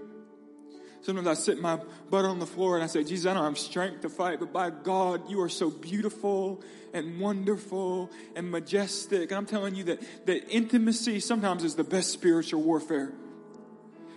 Sometimes 1.02 1.28
I 1.28 1.34
sit 1.34 1.60
my 1.60 1.78
butt 2.10 2.24
on 2.24 2.40
the 2.40 2.46
floor 2.46 2.74
and 2.74 2.82
I 2.82 2.88
say, 2.88 3.04
Jesus, 3.04 3.30
I 3.30 3.34
don't 3.34 3.44
have 3.44 3.56
strength 3.56 4.00
to 4.00 4.08
fight, 4.08 4.40
but 4.40 4.52
by 4.52 4.70
God, 4.70 5.30
you 5.30 5.40
are 5.42 5.48
so 5.48 5.70
beautiful 5.70 6.60
and 6.92 7.20
wonderful 7.20 8.10
and 8.34 8.50
majestic. 8.50 9.30
And 9.30 9.38
I'm 9.38 9.46
telling 9.46 9.76
you 9.76 9.84
that, 9.84 10.26
that 10.26 10.48
intimacy 10.50 11.20
sometimes 11.20 11.62
is 11.62 11.76
the 11.76 11.84
best 11.84 12.10
spiritual 12.10 12.62
warfare. 12.62 13.12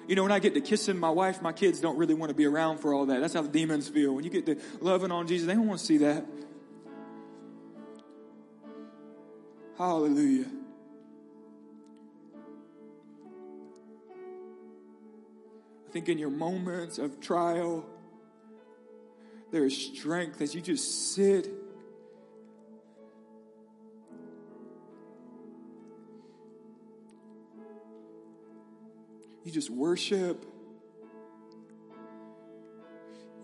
You 0.08 0.16
know, 0.16 0.24
when 0.24 0.32
I 0.32 0.40
get 0.40 0.56
to 0.56 0.62
kissing 0.62 0.98
my 0.98 1.12
wife, 1.12 1.44
my 1.44 1.52
kids 1.52 1.80
don't 1.80 2.00
really 2.00 2.16
want 2.16 2.32
to 2.32 2.36
be 2.36 2.46
around 2.46 2.80
for 2.80 2.96
all 2.96 3.06
that. 3.06 3.22
That's 3.22 3.36
how 3.36 3.44
the 3.44 3.50
demons 3.50 3.88
feel. 3.88 4.16
When 4.16 4.24
you 4.24 4.32
get 4.32 4.48
to 4.48 4.58
loving 4.82 5.12
on 5.12 5.28
Jesus, 5.28 5.46
they 5.46 5.54
don't 5.54 5.68
want 5.68 5.82
to 5.82 5.86
see 5.86 5.98
that. 5.98 6.26
Hallelujah. 9.80 10.46
I 15.88 15.92
think 15.92 16.10
in 16.10 16.18
your 16.18 16.30
moments 16.30 16.98
of 16.98 17.22
trial, 17.22 17.86
there 19.52 19.64
is 19.64 19.76
strength 19.76 20.42
as 20.42 20.54
you 20.54 20.60
just 20.60 21.16
sit. 21.16 21.48
You 29.46 29.52
just 29.54 29.70
worship. 29.70 30.46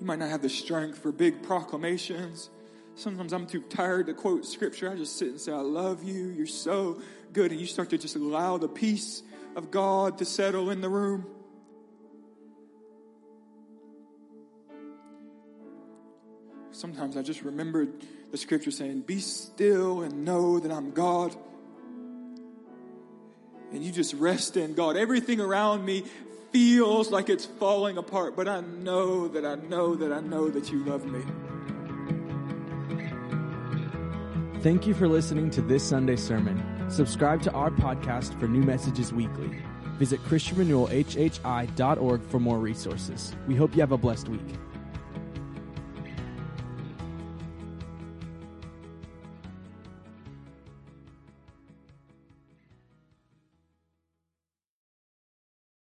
You 0.01 0.05
might 0.05 0.19
not 0.19 0.29
have 0.29 0.41
the 0.41 0.49
strength 0.49 0.97
for 0.97 1.13
big 1.13 1.43
proclamations. 1.43 2.49
Sometimes 2.95 3.33
I'm 3.33 3.45
too 3.45 3.61
tired 3.61 4.07
to 4.07 4.13
quote 4.13 4.45
scripture. 4.45 4.89
I 4.89 4.95
just 4.95 5.17
sit 5.17 5.27
and 5.27 5.39
say, 5.39 5.51
I 5.51 5.57
love 5.57 6.03
you. 6.03 6.29
You're 6.29 6.47
so 6.47 7.01
good. 7.33 7.51
And 7.51 7.59
you 7.59 7.67
start 7.67 7.89
to 7.89 7.97
just 7.97 8.15
allow 8.15 8.57
the 8.57 8.69
peace 8.69 9.21
of 9.55 9.69
God 9.69 10.17
to 10.19 10.25
settle 10.25 10.69
in 10.69 10.79
the 10.79 10.89
room. 10.89 11.25
Sometimes 16.71 17.15
I 17.15 17.21
just 17.21 17.41
remembered 17.41 17.89
the 18.31 18.37
scripture 18.37 18.71
saying, 18.71 19.01
Be 19.01 19.19
still 19.19 20.01
and 20.01 20.25
know 20.25 20.59
that 20.59 20.71
I'm 20.71 20.91
God. 20.91 21.35
And 23.71 23.83
you 23.83 23.91
just 23.91 24.13
rest 24.13 24.55
in 24.55 24.73
God. 24.73 24.95
Everything 24.95 25.41
around 25.41 25.83
me 25.85 26.05
feels 26.51 27.11
like 27.11 27.29
it's 27.29 27.45
falling 27.45 27.97
apart, 27.97 28.35
but 28.37 28.47
I 28.47 28.61
know 28.61 29.27
that 29.29 29.45
I 29.45 29.55
know 29.55 29.95
that 29.95 30.13
I 30.13 30.21
know 30.21 30.49
that 30.49 30.71
you 30.71 30.83
love 30.85 31.05
me. 31.05 31.21
Thank 34.65 34.87
you 34.87 34.95
for 34.95 35.07
listening 35.07 35.51
to 35.51 35.61
this 35.61 35.87
Sunday 35.87 36.15
sermon. 36.15 36.89
Subscribe 36.89 37.39
to 37.43 37.51
our 37.51 37.69
podcast 37.69 38.33
for 38.39 38.47
new 38.47 38.63
messages 38.63 39.13
weekly. 39.13 39.61
Visit 39.99 40.23
ChristianRenewalHHI.org 40.23 42.23
for 42.23 42.39
more 42.39 42.57
resources. 42.57 43.35
We 43.47 43.53
hope 43.53 43.75
you 43.75 43.81
have 43.81 43.91
a 43.91 43.97
blessed 43.99 44.27
week. 44.27 44.41